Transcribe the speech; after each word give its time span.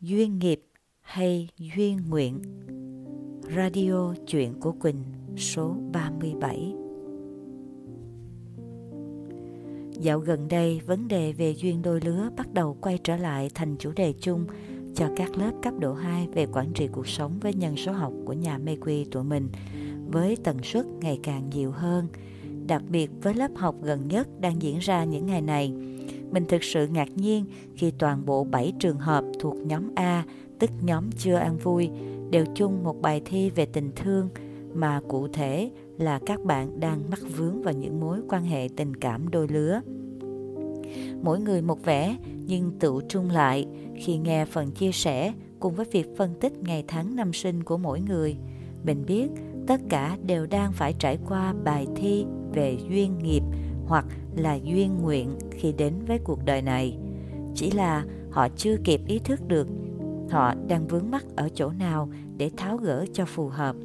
duyên 0.00 0.38
nghiệp 0.38 0.60
hay 1.00 1.48
duyên 1.58 1.98
nguyện. 2.08 2.40
Radio 3.56 4.14
Chuyện 4.26 4.60
của 4.60 4.72
Quỳnh 4.72 5.02
số 5.36 5.76
37 5.92 6.72
Dạo 10.00 10.18
gần 10.18 10.48
đây, 10.48 10.80
vấn 10.86 11.08
đề 11.08 11.32
về 11.32 11.50
duyên 11.50 11.82
đôi 11.82 12.00
lứa 12.00 12.30
bắt 12.36 12.52
đầu 12.52 12.76
quay 12.80 12.98
trở 13.04 13.16
lại 13.16 13.50
thành 13.54 13.76
chủ 13.78 13.92
đề 13.96 14.12
chung 14.20 14.46
cho 14.94 15.08
các 15.16 15.36
lớp 15.36 15.52
cấp 15.62 15.74
độ 15.78 15.94
2 15.94 16.28
về 16.34 16.46
quản 16.52 16.72
trị 16.72 16.88
cuộc 16.92 17.08
sống 17.08 17.38
với 17.40 17.54
nhân 17.54 17.76
số 17.76 17.92
học 17.92 18.12
của 18.24 18.32
nhà 18.32 18.58
mê 18.58 18.76
quy 18.80 19.04
tụi 19.04 19.24
mình 19.24 19.48
với 20.10 20.36
tần 20.44 20.62
suất 20.62 20.86
ngày 21.00 21.18
càng 21.22 21.50
nhiều 21.50 21.70
hơn. 21.70 22.08
Đặc 22.66 22.82
biệt 22.88 23.10
với 23.22 23.34
lớp 23.34 23.50
học 23.56 23.74
gần 23.82 24.08
nhất 24.08 24.28
đang 24.40 24.62
diễn 24.62 24.78
ra 24.78 25.04
những 25.04 25.26
ngày 25.26 25.42
này, 25.42 25.72
mình 26.30 26.44
thực 26.48 26.64
sự 26.64 26.86
ngạc 26.88 27.08
nhiên 27.16 27.44
khi 27.74 27.90
toàn 27.90 28.26
bộ 28.26 28.44
7 28.44 28.72
trường 28.78 28.98
hợp 28.98 29.24
thuộc 29.40 29.56
nhóm 29.56 29.90
A, 29.94 30.24
tức 30.58 30.70
nhóm 30.82 31.10
chưa 31.18 31.34
ăn 31.34 31.56
vui, 31.56 31.90
đều 32.30 32.44
chung 32.54 32.84
một 32.84 33.00
bài 33.02 33.22
thi 33.24 33.50
về 33.50 33.66
tình 33.66 33.90
thương 33.96 34.28
mà 34.74 35.00
cụ 35.08 35.28
thể 35.28 35.70
là 35.98 36.20
các 36.26 36.44
bạn 36.44 36.80
đang 36.80 37.10
mắc 37.10 37.20
vướng 37.36 37.62
vào 37.62 37.74
những 37.74 38.00
mối 38.00 38.20
quan 38.28 38.44
hệ 38.44 38.68
tình 38.76 38.96
cảm 38.96 39.28
đôi 39.28 39.48
lứa. 39.48 39.80
Mỗi 41.22 41.40
người 41.40 41.62
một 41.62 41.84
vẻ 41.84 42.16
nhưng 42.46 42.70
tự 42.78 43.00
trung 43.08 43.30
lại 43.30 43.66
khi 43.96 44.18
nghe 44.18 44.44
phần 44.44 44.70
chia 44.70 44.92
sẻ 44.92 45.32
cùng 45.60 45.74
với 45.74 45.86
việc 45.92 46.06
phân 46.16 46.34
tích 46.40 46.52
ngày 46.58 46.84
tháng 46.88 47.16
năm 47.16 47.32
sinh 47.32 47.62
của 47.62 47.76
mỗi 47.76 48.00
người. 48.00 48.36
Mình 48.84 49.04
biết 49.06 49.28
tất 49.66 49.80
cả 49.88 50.16
đều 50.26 50.46
đang 50.46 50.72
phải 50.72 50.94
trải 50.98 51.18
qua 51.28 51.54
bài 51.64 51.86
thi 51.96 52.24
về 52.54 52.78
duyên 52.88 53.18
nghiệp 53.18 53.42
hoặc 53.88 54.04
là 54.36 54.54
duyên 54.54 55.02
nguyện 55.02 55.38
khi 55.50 55.72
đến 55.72 55.94
với 56.06 56.18
cuộc 56.24 56.44
đời 56.44 56.62
này. 56.62 56.98
Chỉ 57.54 57.70
là 57.70 58.04
họ 58.30 58.48
chưa 58.56 58.76
kịp 58.84 59.00
ý 59.06 59.18
thức 59.18 59.40
được 59.48 59.68
họ 60.30 60.54
đang 60.68 60.86
vướng 60.86 61.10
mắc 61.10 61.24
ở 61.36 61.48
chỗ 61.54 61.70
nào 61.70 62.08
để 62.36 62.50
tháo 62.56 62.76
gỡ 62.76 63.06
cho 63.12 63.24
phù 63.24 63.48
hợp. 63.48 63.76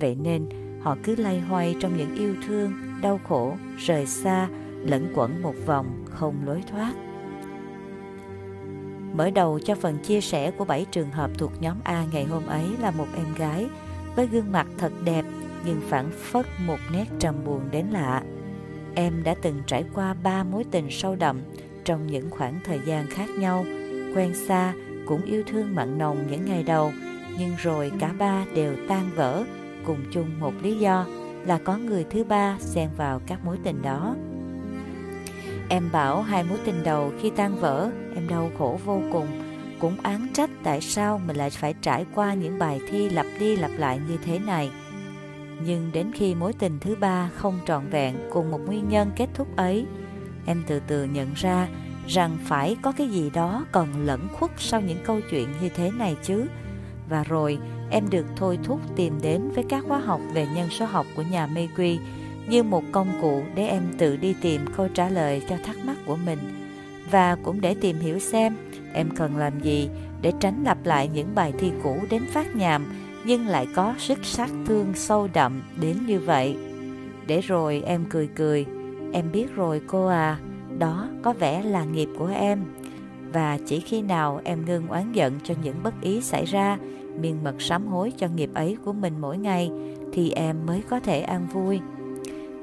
Vậy 0.00 0.14
nên 0.14 0.48
họ 0.80 0.96
cứ 1.02 1.16
lay 1.16 1.40
hoay 1.40 1.76
trong 1.80 1.96
những 1.96 2.14
yêu 2.14 2.34
thương, 2.46 2.72
đau 3.02 3.20
khổ, 3.28 3.54
rời 3.78 4.06
xa, 4.06 4.48
lẫn 4.82 5.12
quẩn 5.14 5.42
một 5.42 5.54
vòng 5.66 6.04
không 6.10 6.34
lối 6.46 6.62
thoát. 6.70 6.94
Mở 9.14 9.30
đầu 9.30 9.58
cho 9.58 9.74
phần 9.74 9.98
chia 9.98 10.20
sẻ 10.20 10.50
của 10.50 10.64
bảy 10.64 10.86
trường 10.90 11.10
hợp 11.10 11.30
thuộc 11.38 11.52
nhóm 11.60 11.76
A 11.84 12.04
ngày 12.12 12.24
hôm 12.24 12.46
ấy 12.46 12.64
là 12.80 12.90
một 12.90 13.06
em 13.16 13.26
gái 13.38 13.66
với 14.16 14.26
gương 14.26 14.52
mặt 14.52 14.66
thật 14.78 14.92
đẹp 15.04 15.24
nhưng 15.66 15.80
phản 15.80 16.10
phất 16.10 16.46
một 16.66 16.78
nét 16.92 17.04
trầm 17.18 17.34
buồn 17.44 17.60
đến 17.70 17.86
lạ. 17.86 18.22
Em 18.98 19.22
đã 19.24 19.34
từng 19.42 19.62
trải 19.66 19.84
qua 19.94 20.14
ba 20.22 20.44
mối 20.44 20.64
tình 20.70 20.90
sâu 20.90 21.16
đậm 21.16 21.40
trong 21.84 22.06
những 22.06 22.30
khoảng 22.30 22.60
thời 22.64 22.80
gian 22.86 23.06
khác 23.06 23.30
nhau, 23.38 23.64
quen 24.14 24.34
xa, 24.34 24.72
cũng 25.06 25.22
yêu 25.22 25.42
thương 25.46 25.74
mặn 25.74 25.98
nồng 25.98 26.26
những 26.30 26.44
ngày 26.44 26.62
đầu, 26.62 26.92
nhưng 27.38 27.56
rồi 27.56 27.92
cả 28.00 28.10
ba 28.18 28.44
đều 28.54 28.76
tan 28.88 29.10
vỡ 29.16 29.44
cùng 29.84 29.98
chung 30.12 30.40
một 30.40 30.52
lý 30.62 30.78
do 30.78 31.06
là 31.46 31.58
có 31.64 31.76
người 31.76 32.04
thứ 32.10 32.24
ba 32.24 32.56
xen 32.60 32.88
vào 32.96 33.20
các 33.26 33.44
mối 33.44 33.58
tình 33.64 33.82
đó. 33.82 34.16
Em 35.68 35.88
bảo 35.92 36.22
hai 36.22 36.44
mối 36.44 36.58
tình 36.64 36.82
đầu 36.84 37.12
khi 37.20 37.30
tan 37.30 37.56
vỡ, 37.60 37.90
em 38.14 38.28
đau 38.28 38.50
khổ 38.58 38.78
vô 38.84 39.00
cùng, 39.12 39.26
cũng 39.78 39.96
án 40.02 40.26
trách 40.34 40.50
tại 40.62 40.80
sao 40.80 41.20
mình 41.26 41.36
lại 41.36 41.50
phải 41.50 41.74
trải 41.82 42.06
qua 42.14 42.34
những 42.34 42.58
bài 42.58 42.80
thi 42.88 43.08
lặp 43.08 43.26
đi 43.38 43.56
lặp 43.56 43.70
lại 43.76 44.00
như 44.08 44.18
thế 44.24 44.38
này. 44.38 44.70
Nhưng 45.64 45.90
đến 45.92 46.10
khi 46.14 46.34
mối 46.34 46.52
tình 46.52 46.78
thứ 46.80 46.96
ba 47.00 47.30
không 47.36 47.58
trọn 47.66 47.88
vẹn 47.90 48.16
cùng 48.30 48.50
một 48.50 48.60
nguyên 48.66 48.88
nhân 48.88 49.10
kết 49.16 49.28
thúc 49.34 49.56
ấy, 49.56 49.86
em 50.46 50.62
từ 50.66 50.80
từ 50.86 51.04
nhận 51.04 51.34
ra 51.34 51.68
rằng 52.06 52.38
phải 52.44 52.76
có 52.82 52.92
cái 52.92 53.08
gì 53.08 53.30
đó 53.30 53.64
còn 53.72 54.06
lẫn 54.06 54.28
khuất 54.32 54.50
sau 54.58 54.80
những 54.80 54.98
câu 55.04 55.20
chuyện 55.30 55.48
như 55.60 55.68
thế 55.68 55.90
này 55.90 56.16
chứ. 56.22 56.46
Và 57.08 57.24
rồi 57.24 57.58
em 57.90 58.10
được 58.10 58.26
thôi 58.36 58.58
thúc 58.64 58.80
tìm 58.96 59.18
đến 59.22 59.50
với 59.54 59.64
các 59.68 59.84
khóa 59.88 59.98
học 59.98 60.20
về 60.32 60.46
nhân 60.54 60.70
số 60.70 60.84
học 60.86 61.06
của 61.16 61.22
nhà 61.22 61.46
mê 61.46 61.68
quy 61.76 61.98
như 62.48 62.62
một 62.62 62.84
công 62.92 63.08
cụ 63.20 63.42
để 63.54 63.66
em 63.66 63.82
tự 63.98 64.16
đi 64.16 64.34
tìm 64.40 64.60
câu 64.76 64.88
trả 64.88 65.08
lời 65.08 65.42
cho 65.48 65.56
thắc 65.64 65.76
mắc 65.84 65.96
của 66.06 66.16
mình 66.16 66.38
và 67.10 67.36
cũng 67.44 67.60
để 67.60 67.74
tìm 67.80 67.98
hiểu 67.98 68.18
xem 68.18 68.56
em 68.92 69.10
cần 69.16 69.36
làm 69.36 69.60
gì 69.60 69.88
để 70.22 70.32
tránh 70.40 70.64
lặp 70.64 70.78
lại 70.84 71.08
những 71.14 71.34
bài 71.34 71.52
thi 71.58 71.72
cũ 71.82 71.98
đến 72.10 72.22
phát 72.32 72.56
nhàm 72.56 72.86
nhưng 73.26 73.46
lại 73.46 73.66
có 73.74 73.94
sức 73.98 74.24
sát 74.24 74.50
thương 74.66 74.94
sâu 74.94 75.28
đậm 75.32 75.62
đến 75.80 75.96
như 76.06 76.20
vậy. 76.20 76.56
Để 77.26 77.40
rồi 77.40 77.82
em 77.86 78.04
cười 78.10 78.28
cười, 78.36 78.66
em 79.12 79.32
biết 79.32 79.54
rồi 79.54 79.80
cô 79.86 80.06
à, 80.06 80.38
đó 80.78 81.08
có 81.22 81.32
vẻ 81.32 81.62
là 81.62 81.84
nghiệp 81.84 82.08
của 82.18 82.30
em. 82.34 82.64
Và 83.32 83.58
chỉ 83.66 83.80
khi 83.80 84.02
nào 84.02 84.40
em 84.44 84.64
ngưng 84.64 84.88
oán 84.88 85.12
giận 85.12 85.32
cho 85.44 85.54
những 85.62 85.76
bất 85.82 85.94
ý 86.00 86.20
xảy 86.20 86.44
ra, 86.44 86.78
miên 87.20 87.44
mật 87.44 87.54
sám 87.58 87.86
hối 87.86 88.12
cho 88.16 88.28
nghiệp 88.28 88.50
ấy 88.54 88.76
của 88.84 88.92
mình 88.92 89.12
mỗi 89.20 89.38
ngày, 89.38 89.70
thì 90.12 90.30
em 90.30 90.66
mới 90.66 90.82
có 90.88 91.00
thể 91.00 91.20
an 91.20 91.46
vui. 91.52 91.80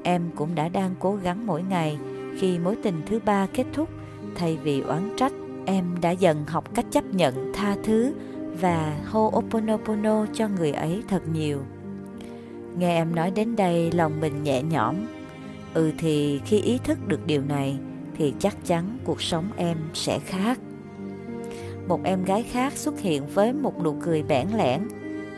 Em 0.02 0.22
cũng 0.36 0.54
đã 0.54 0.68
đang 0.68 0.94
cố 0.98 1.16
gắng 1.16 1.46
mỗi 1.46 1.62
ngày 1.62 1.98
khi 2.38 2.58
mối 2.58 2.76
tình 2.82 3.02
thứ 3.06 3.20
ba 3.24 3.46
kết 3.54 3.64
thúc, 3.72 3.88
thay 4.34 4.58
vì 4.62 4.80
oán 4.80 5.10
trách, 5.16 5.32
em 5.66 5.84
đã 6.00 6.10
dần 6.10 6.44
học 6.46 6.74
cách 6.74 6.86
chấp 6.90 7.04
nhận 7.04 7.52
tha 7.54 7.76
thứ 7.84 8.12
và 8.60 8.96
Ho'oponopono 9.12 10.26
cho 10.32 10.48
người 10.48 10.72
ấy 10.72 11.02
thật 11.08 11.22
nhiều. 11.32 11.58
Nghe 12.78 12.96
em 12.96 13.14
nói 13.14 13.30
đến 13.30 13.56
đây 13.56 13.92
lòng 13.92 14.20
mình 14.20 14.42
nhẹ 14.42 14.62
nhõm. 14.62 14.94
Ừ 15.74 15.92
thì 15.98 16.40
khi 16.44 16.60
ý 16.60 16.78
thức 16.84 17.08
được 17.08 17.26
điều 17.26 17.42
này 17.42 17.78
thì 18.18 18.34
chắc 18.38 18.56
chắn 18.64 18.98
cuộc 19.04 19.22
sống 19.22 19.44
em 19.56 19.76
sẽ 19.94 20.18
khác. 20.18 20.58
Một 21.88 22.00
em 22.04 22.24
gái 22.24 22.42
khác 22.42 22.72
xuất 22.72 23.00
hiện 23.00 23.26
với 23.26 23.52
một 23.52 23.82
nụ 23.82 23.96
cười 24.02 24.22
bẽn 24.22 24.48
lẽn. 24.56 24.80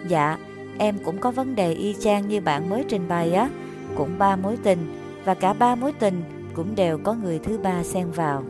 Dạ, 0.08 0.38
em 0.78 0.98
cũng 1.04 1.18
có 1.18 1.30
vấn 1.30 1.54
đề 1.54 1.72
y 1.72 1.94
chang 2.00 2.28
như 2.28 2.40
bạn 2.40 2.70
mới 2.70 2.84
trình 2.88 3.08
bày 3.08 3.32
á, 3.32 3.50
cũng 3.96 4.18
ba 4.18 4.36
mối 4.36 4.56
tình 4.62 4.78
và 5.24 5.34
cả 5.34 5.52
ba 5.52 5.74
mối 5.74 5.92
tình 5.92 6.22
cũng 6.54 6.74
đều 6.74 6.98
có 6.98 7.14
người 7.14 7.38
thứ 7.38 7.58
ba 7.58 7.84
xen 7.84 8.10
vào. 8.10 8.42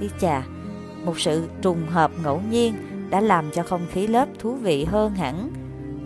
Ý 0.00 0.08
chà, 0.20 0.46
một 1.04 1.20
sự 1.20 1.48
trùng 1.62 1.86
hợp 1.86 2.10
ngẫu 2.22 2.40
nhiên 2.50 2.74
đã 3.14 3.20
làm 3.20 3.50
cho 3.50 3.62
không 3.62 3.86
khí 3.92 4.06
lớp 4.06 4.28
thú 4.38 4.54
vị 4.54 4.84
hơn 4.84 5.14
hẳn. 5.14 5.50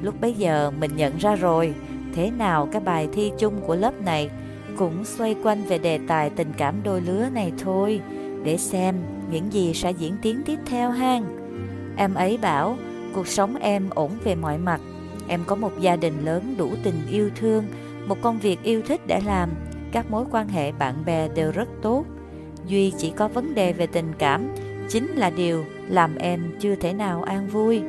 Lúc 0.02 0.20
bấy 0.20 0.32
giờ 0.32 0.70
mình 0.80 0.90
nhận 0.96 1.16
ra 1.18 1.34
rồi, 1.34 1.74
thế 2.14 2.30
nào 2.30 2.68
cái 2.72 2.80
bài 2.80 3.08
thi 3.12 3.32
chung 3.38 3.60
của 3.66 3.76
lớp 3.76 4.00
này 4.00 4.30
cũng 4.76 5.04
xoay 5.04 5.36
quanh 5.42 5.64
về 5.64 5.78
đề 5.78 5.98
tài 6.08 6.30
tình 6.30 6.52
cảm 6.56 6.74
đôi 6.82 7.00
lứa 7.00 7.28
này 7.32 7.52
thôi, 7.58 8.00
để 8.44 8.56
xem 8.56 8.94
những 9.30 9.52
gì 9.52 9.74
sẽ 9.74 9.90
diễn 9.90 10.16
tiến 10.22 10.42
tiếp 10.46 10.58
theo 10.66 10.90
hang. 10.90 11.24
Em 11.96 12.14
ấy 12.14 12.38
bảo, 12.42 12.76
cuộc 13.14 13.26
sống 13.26 13.56
em 13.56 13.90
ổn 13.90 14.10
về 14.24 14.34
mọi 14.34 14.58
mặt, 14.58 14.80
em 15.28 15.40
có 15.46 15.56
một 15.56 15.72
gia 15.80 15.96
đình 15.96 16.24
lớn 16.24 16.54
đủ 16.58 16.70
tình 16.82 17.06
yêu 17.10 17.30
thương, 17.36 17.64
một 18.06 18.16
công 18.22 18.38
việc 18.38 18.62
yêu 18.62 18.82
thích 18.86 19.00
để 19.06 19.20
làm, 19.26 19.50
các 19.92 20.10
mối 20.10 20.24
quan 20.30 20.48
hệ 20.48 20.72
bạn 20.72 20.94
bè 21.06 21.28
đều 21.28 21.52
rất 21.52 21.68
tốt. 21.82 22.04
Duy 22.66 22.92
chỉ 22.98 23.10
có 23.10 23.28
vấn 23.28 23.54
đề 23.54 23.72
về 23.72 23.86
tình 23.86 24.12
cảm, 24.18 24.48
chính 24.88 25.06
là 25.06 25.30
điều 25.30 25.64
làm 25.88 26.16
em 26.16 26.40
chưa 26.60 26.74
thể 26.74 26.92
nào 26.92 27.22
an 27.22 27.48
vui. 27.48 27.82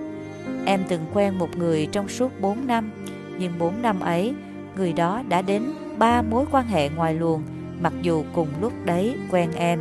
Em 0.66 0.84
từng 0.88 1.06
quen 1.14 1.38
một 1.38 1.58
người 1.58 1.88
trong 1.92 2.10
suốt 2.10 2.42
4 2.42 2.68
năm, 2.68 2.92
nhưng 3.40 3.52
4 3.60 3.82
năm 3.82 4.00
ấy, 4.00 4.34
người 4.78 4.94
đó 4.94 5.22
đã 5.30 5.42
đến 5.42 5.64
ba 5.98 6.22
mối 6.22 6.46
quan 6.52 6.68
hệ 6.68 6.90
ngoài 6.90 7.14
luồng, 7.14 7.44
mặc 7.82 7.94
dù 8.02 8.24
cùng 8.34 8.48
lúc 8.62 8.74
đấy 8.86 9.16
quen 9.32 9.52
em. 9.56 9.80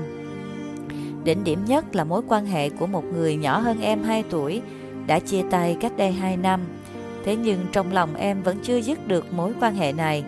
Đỉnh 1.25 1.45
điểm 1.45 1.65
nhất 1.65 1.97
là 1.97 2.05
mối 2.05 2.23
quan 2.28 2.47
hệ 2.47 2.71
của 2.71 2.87
một 2.87 3.05
người 3.05 3.37
nhỏ 3.37 3.59
hơn 3.59 3.81
em 3.81 4.03
2 4.03 4.25
tuổi, 4.31 4.62
đã 5.07 5.19
chia 5.19 5.43
tay 5.51 5.77
cách 5.81 5.93
đây 5.97 6.12
2 6.12 6.37
năm. 6.37 6.61
Thế 7.25 7.37
nhưng 7.37 7.67
trong 7.73 7.93
lòng 7.93 8.15
em 8.15 8.43
vẫn 8.43 8.59
chưa 8.62 8.81
dứt 8.81 9.09
được 9.09 9.33
mối 9.33 9.53
quan 9.61 9.75
hệ 9.75 9.93
này. 9.93 10.25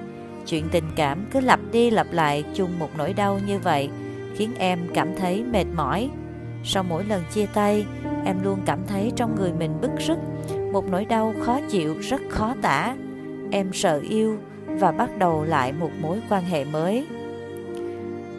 Chuyện 0.46 0.64
tình 0.72 0.84
cảm 0.96 1.26
cứ 1.30 1.40
lặp 1.40 1.60
đi 1.72 1.90
lặp 1.90 2.06
lại 2.12 2.44
chung 2.54 2.78
một 2.78 2.88
nỗi 2.96 3.12
đau 3.12 3.40
như 3.46 3.58
vậy, 3.58 3.88
khiến 4.36 4.50
em 4.58 4.78
cảm 4.94 5.16
thấy 5.16 5.44
mệt 5.44 5.64
mỏi, 5.74 6.10
sau 6.64 6.82
mỗi 6.82 7.04
lần 7.04 7.22
chia 7.32 7.46
tay, 7.46 7.86
em 8.24 8.36
luôn 8.42 8.58
cảm 8.66 8.78
thấy 8.86 9.12
trong 9.16 9.36
người 9.36 9.52
mình 9.52 9.80
bức 9.80 9.90
rứt, 9.98 10.18
một 10.72 10.84
nỗi 10.90 11.04
đau 11.04 11.34
khó 11.40 11.60
chịu 11.70 11.94
rất 12.00 12.20
khó 12.28 12.54
tả. 12.62 12.96
Em 13.50 13.72
sợ 13.72 14.00
yêu 14.10 14.38
và 14.66 14.92
bắt 14.92 15.18
đầu 15.18 15.44
lại 15.44 15.72
một 15.72 15.90
mối 16.00 16.20
quan 16.30 16.44
hệ 16.44 16.64
mới. 16.64 17.06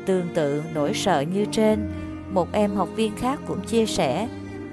Tương 0.06 0.28
tự 0.34 0.64
nỗi 0.74 0.94
sợ 0.94 1.22
như 1.22 1.46
trên, 1.52 1.90
một 2.34 2.48
em 2.52 2.76
học 2.76 2.90
viên 2.96 3.16
khác 3.16 3.40
cũng 3.48 3.60
chia 3.62 3.86
sẻ, 3.86 4.28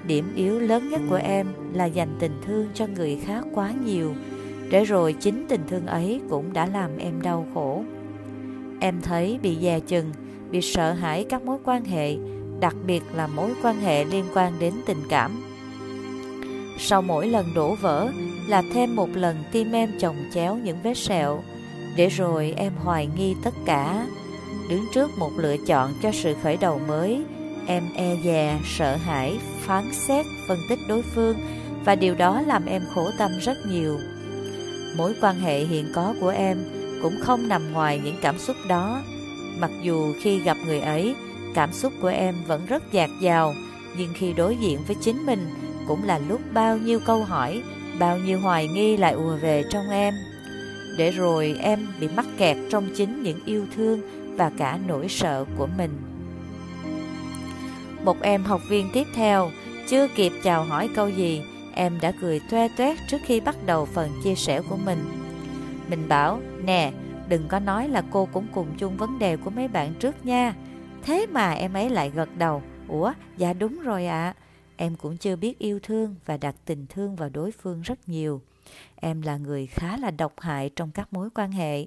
điểm 0.06 0.32
yếu 0.34 0.61
lớn 0.61 0.88
nhất 0.88 1.00
của 1.11 1.20
em 1.23 1.46
là 1.73 1.84
dành 1.84 2.17
tình 2.19 2.40
thương 2.46 2.67
cho 2.75 2.87
người 2.87 3.19
khác 3.25 3.44
quá 3.55 3.73
nhiều, 3.84 4.14
để 4.70 4.84
rồi 4.84 5.12
chính 5.12 5.46
tình 5.49 5.61
thương 5.69 5.87
ấy 5.87 6.20
cũng 6.31 6.52
đã 6.52 6.67
làm 6.67 6.90
em 6.99 7.23
đau 7.23 7.46
khổ. 7.55 7.82
Em 8.81 9.00
thấy 9.02 9.38
bị 9.43 9.56
dè 9.62 9.81
chừng, 9.81 10.11
bị 10.50 10.61
sợ 10.61 10.93
hãi 10.93 11.26
các 11.28 11.43
mối 11.43 11.58
quan 11.64 11.84
hệ, 11.84 12.17
đặc 12.60 12.75
biệt 12.87 13.02
là 13.14 13.26
mối 13.26 13.50
quan 13.62 13.81
hệ 13.81 14.05
liên 14.05 14.25
quan 14.34 14.58
đến 14.58 14.75
tình 14.87 15.02
cảm. 15.08 15.43
Sau 16.78 17.02
mỗi 17.02 17.26
lần 17.26 17.55
đổ 17.55 17.75
vỡ 17.75 18.12
là 18.49 18.62
thêm 18.72 18.96
một 18.96 19.08
lần 19.14 19.44
tim 19.52 19.72
em 19.72 19.90
chồng 20.00 20.16
chéo 20.34 20.56
những 20.56 20.78
vết 20.82 20.94
sẹo, 20.94 21.43
để 21.96 22.08
rồi 22.08 22.55
em 22.56 22.72
hoài 22.76 23.08
nghi 23.16 23.34
tất 23.44 23.55
cả. 23.64 24.06
Đứng 24.70 24.84
trước 24.94 25.10
một 25.19 25.31
lựa 25.37 25.56
chọn 25.56 25.93
cho 26.02 26.12
sự 26.12 26.34
khởi 26.43 26.56
đầu 26.56 26.81
mới, 26.88 27.25
Em 27.69 27.84
e 27.94 28.16
dè, 28.25 28.58
sợ 28.64 28.96
hãi, 28.96 29.38
phán 29.61 29.93
xét, 29.93 30.26
phân 30.49 30.58
tích 30.69 30.78
đối 30.88 31.02
phương 31.02 31.37
và 31.84 31.94
điều 31.94 32.14
đó 32.14 32.40
làm 32.46 32.66
em 32.66 32.82
khổ 32.94 33.11
tâm 33.19 33.31
rất 33.40 33.58
nhiều. 33.66 33.99
Mối 34.96 35.14
quan 35.20 35.40
hệ 35.40 35.64
hiện 35.64 35.93
có 35.94 36.14
của 36.20 36.28
em 36.28 36.58
cũng 37.02 37.20
không 37.20 37.49
nằm 37.49 37.72
ngoài 37.72 38.00
những 38.04 38.16
cảm 38.22 38.38
xúc 38.38 38.56
đó. 38.69 39.02
Mặc 39.58 39.70
dù 39.82 40.12
khi 40.22 40.38
gặp 40.38 40.56
người 40.66 40.81
ấy, 40.81 41.14
cảm 41.55 41.73
xúc 41.73 41.93
của 42.00 42.09
em 42.09 42.35
vẫn 42.47 42.67
rất 42.67 42.93
dạt 42.93 43.11
dào, 43.21 43.55
nhưng 43.99 44.12
khi 44.15 44.33
đối 44.33 44.56
diện 44.56 44.79
với 44.87 44.97
chính 45.00 45.27
mình 45.27 45.50
cũng 45.89 46.05
là 46.05 46.19
lúc 46.19 46.41
bao 46.53 46.77
nhiêu 46.77 47.00
câu 47.06 47.25
hỏi, 47.25 47.62
bao 47.99 48.19
nhiêu 48.19 48.41
hoài 48.41 48.69
nghi 48.69 48.97
lại 48.97 49.12
ùa 49.12 49.37
về 49.37 49.65
trong 49.71 49.91
em. 49.91 50.15
Để 50.99 51.11
rồi 51.11 51.56
em 51.61 51.87
bị 52.00 52.09
mắc 52.17 52.27
kẹt 52.39 52.56
trong 52.71 52.89
chính 52.97 53.23
những 53.23 53.45
yêu 53.45 53.67
thương 53.77 54.00
và 54.37 54.50
cả 54.59 54.79
nỗi 54.87 55.09
sợ 55.09 55.45
của 55.59 55.69
mình. 55.79 55.91
Một 58.05 58.23
em 58.23 58.45
học 58.45 58.61
viên 58.69 58.91
tiếp 58.93 59.06
theo, 59.15 59.50
chưa 59.89 60.09
kịp 60.09 60.33
chào 60.43 60.65
hỏi 60.65 60.89
câu 60.95 61.09
gì, 61.09 61.43
em 61.75 61.99
đã 62.00 62.12
cười 62.21 62.41
toe 62.50 62.69
toét 62.77 62.99
trước 63.11 63.19
khi 63.25 63.41
bắt 63.41 63.56
đầu 63.67 63.85
phần 63.85 64.11
chia 64.25 64.35
sẻ 64.35 64.61
của 64.69 64.77
mình. 64.77 64.99
Mình 65.91 66.09
bảo, 66.09 66.41
nè, 66.65 66.93
đừng 67.29 67.49
có 67.49 67.59
nói 67.59 67.89
là 67.89 68.03
cô 68.11 68.29
cũng 68.33 68.47
cùng 68.55 68.67
chung 68.79 68.97
vấn 68.97 69.19
đề 69.19 69.37
của 69.37 69.50
mấy 69.50 69.69
bạn 69.69 69.95
trước 69.95 70.27
nha. 70.27 70.55
Thế 71.03 71.27
mà 71.27 71.53
em 71.53 71.73
ấy 71.73 71.91
lại 71.91 72.11
gật 72.11 72.37
đầu, 72.39 72.62
ủa, 72.89 73.12
dạ 73.37 73.53
đúng 73.53 73.81
rồi 73.81 74.06
ạ. 74.06 74.35
À. 74.37 74.43
Em 74.77 74.97
cũng 74.97 75.17
chưa 75.17 75.37
biết 75.37 75.59
yêu 75.59 75.79
thương 75.83 76.15
và 76.27 76.37
đặt 76.37 76.55
tình 76.65 76.87
thương 76.89 77.17
vào 77.17 77.29
đối 77.29 77.53
phương 77.53 77.83
rất 77.83 78.09
nhiều. 78.09 78.41
Em 78.97 79.23
là 79.23 79.37
người 79.37 79.67
khá 79.67 79.97
là 79.97 80.11
độc 80.11 80.33
hại 80.41 80.71
trong 80.77 80.91
các 80.91 81.12
mối 81.12 81.29
quan 81.35 81.53
hệ. 81.53 81.87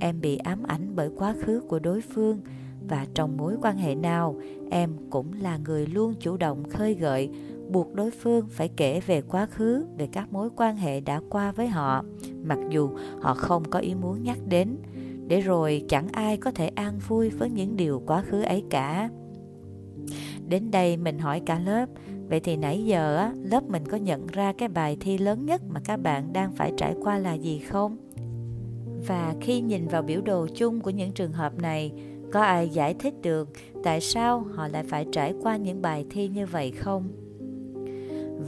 Em 0.00 0.20
bị 0.20 0.36
ám 0.36 0.62
ảnh 0.62 0.92
bởi 0.96 1.10
quá 1.16 1.34
khứ 1.42 1.62
của 1.68 1.78
đối 1.78 2.00
phương 2.00 2.40
và 2.88 3.06
trong 3.14 3.36
mối 3.36 3.56
quan 3.62 3.76
hệ 3.76 3.94
nào, 3.94 4.40
em 4.70 4.96
cũng 5.10 5.32
là 5.40 5.56
người 5.56 5.86
luôn 5.86 6.14
chủ 6.20 6.36
động 6.36 6.70
khơi 6.70 6.94
gợi, 6.94 7.30
buộc 7.68 7.94
đối 7.94 8.10
phương 8.10 8.48
phải 8.50 8.68
kể 8.76 9.00
về 9.00 9.22
quá 9.22 9.46
khứ, 9.46 9.86
về 9.98 10.08
các 10.12 10.32
mối 10.32 10.48
quan 10.56 10.76
hệ 10.76 11.00
đã 11.00 11.20
qua 11.30 11.52
với 11.52 11.68
họ, 11.68 12.04
mặc 12.44 12.58
dù 12.70 12.90
họ 13.20 13.34
không 13.34 13.70
có 13.70 13.78
ý 13.78 13.94
muốn 13.94 14.22
nhắc 14.22 14.38
đến, 14.46 14.76
để 15.28 15.40
rồi 15.40 15.84
chẳng 15.88 16.08
ai 16.12 16.36
có 16.36 16.50
thể 16.50 16.68
an 16.68 16.98
vui 17.08 17.30
với 17.30 17.50
những 17.50 17.76
điều 17.76 18.02
quá 18.06 18.22
khứ 18.22 18.42
ấy 18.42 18.64
cả. 18.70 19.10
Đến 20.48 20.70
đây 20.70 20.96
mình 20.96 21.18
hỏi 21.18 21.40
cả 21.46 21.58
lớp, 21.58 21.86
vậy 22.28 22.40
thì 22.40 22.56
nãy 22.56 22.84
giờ 22.84 23.16
á, 23.16 23.32
lớp 23.42 23.64
mình 23.68 23.82
có 23.88 23.96
nhận 23.96 24.26
ra 24.26 24.52
cái 24.52 24.68
bài 24.68 24.96
thi 25.00 25.18
lớn 25.18 25.46
nhất 25.46 25.62
mà 25.68 25.80
các 25.84 25.96
bạn 25.96 26.32
đang 26.32 26.52
phải 26.52 26.72
trải 26.76 26.94
qua 27.02 27.18
là 27.18 27.34
gì 27.34 27.58
không? 27.58 27.96
Và 29.06 29.34
khi 29.40 29.60
nhìn 29.60 29.88
vào 29.88 30.02
biểu 30.02 30.20
đồ 30.20 30.46
chung 30.54 30.80
của 30.80 30.90
những 30.90 31.12
trường 31.12 31.32
hợp 31.32 31.58
này, 31.58 31.92
có 32.32 32.40
ai 32.40 32.68
giải 32.68 32.94
thích 32.94 33.14
được 33.22 33.48
tại 33.84 34.00
sao 34.00 34.40
họ 34.54 34.68
lại 34.68 34.82
phải 34.82 35.06
trải 35.12 35.34
qua 35.42 35.56
những 35.56 35.82
bài 35.82 36.06
thi 36.10 36.28
như 36.28 36.46
vậy 36.46 36.70
không? 36.70 37.08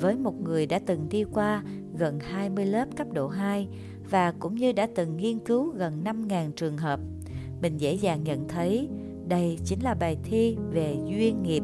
Với 0.01 0.17
một 0.17 0.41
người 0.41 0.67
đã 0.67 0.79
từng 0.87 1.09
đi 1.11 1.25
qua 1.25 1.63
gần 1.99 2.21
20 2.21 2.67
lớp 2.67 2.89
cấp 2.97 3.07
độ 3.13 3.29
2 3.29 3.69
và 4.11 4.33
cũng 4.39 4.55
như 4.55 4.73
đã 4.73 4.89
từng 4.95 5.17
nghiên 5.17 5.39
cứu 5.39 5.73
gần 5.77 6.03
5.000 6.05 6.53
trường 6.53 6.79
hợp, 6.79 7.01
mình 7.63 7.77
dễ 7.77 7.95
dàng 7.95 8.25
nhận 8.25 8.49
thấy 8.49 8.89
đây 9.29 9.59
chính 9.65 9.81
là 9.83 9.95
bài 9.95 10.17
thi 10.25 10.57
về 10.71 10.97
duyên 11.07 11.43
nghiệp 11.43 11.63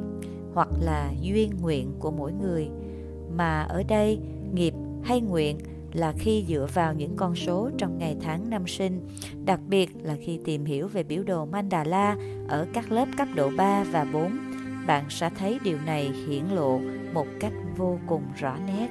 hoặc 0.55 0.69
là 0.81 1.13
duyên 1.21 1.51
nguyện 1.61 1.93
của 1.99 2.11
mỗi 2.11 2.33
người. 2.33 2.69
Mà 3.37 3.63
ở 3.63 3.83
đây, 3.89 4.19
nghiệp 4.55 4.75
hay 5.03 5.21
nguyện 5.21 5.59
là 5.93 6.13
khi 6.19 6.45
dựa 6.49 6.67
vào 6.75 6.95
những 6.95 7.17
con 7.17 7.35
số 7.35 7.71
trong 7.79 7.99
ngày 7.99 8.17
tháng 8.21 8.51
năm 8.51 8.67
sinh, 8.67 9.09
đặc 9.45 9.61
biệt 9.69 9.91
là 10.03 10.17
khi 10.21 10.39
tìm 10.45 10.65
hiểu 10.65 10.89
về 10.89 11.03
biểu 11.03 11.23
đồ 11.23 11.45
Mandala 11.45 12.17
ở 12.49 12.67
các 12.73 12.93
lớp 12.93 13.09
cấp 13.17 13.29
độ 13.35 13.51
3 13.57 13.85
và 13.93 14.05
4, 14.13 14.39
bạn 14.87 15.05
sẽ 15.09 15.31
thấy 15.39 15.59
điều 15.65 15.79
này 15.87 16.11
hiển 16.29 16.45
lộ 16.55 16.81
một 17.15 17.27
cách 17.41 17.53
vô 17.77 17.99
cùng 18.07 18.23
rõ 18.37 18.57
nét. 18.67 18.89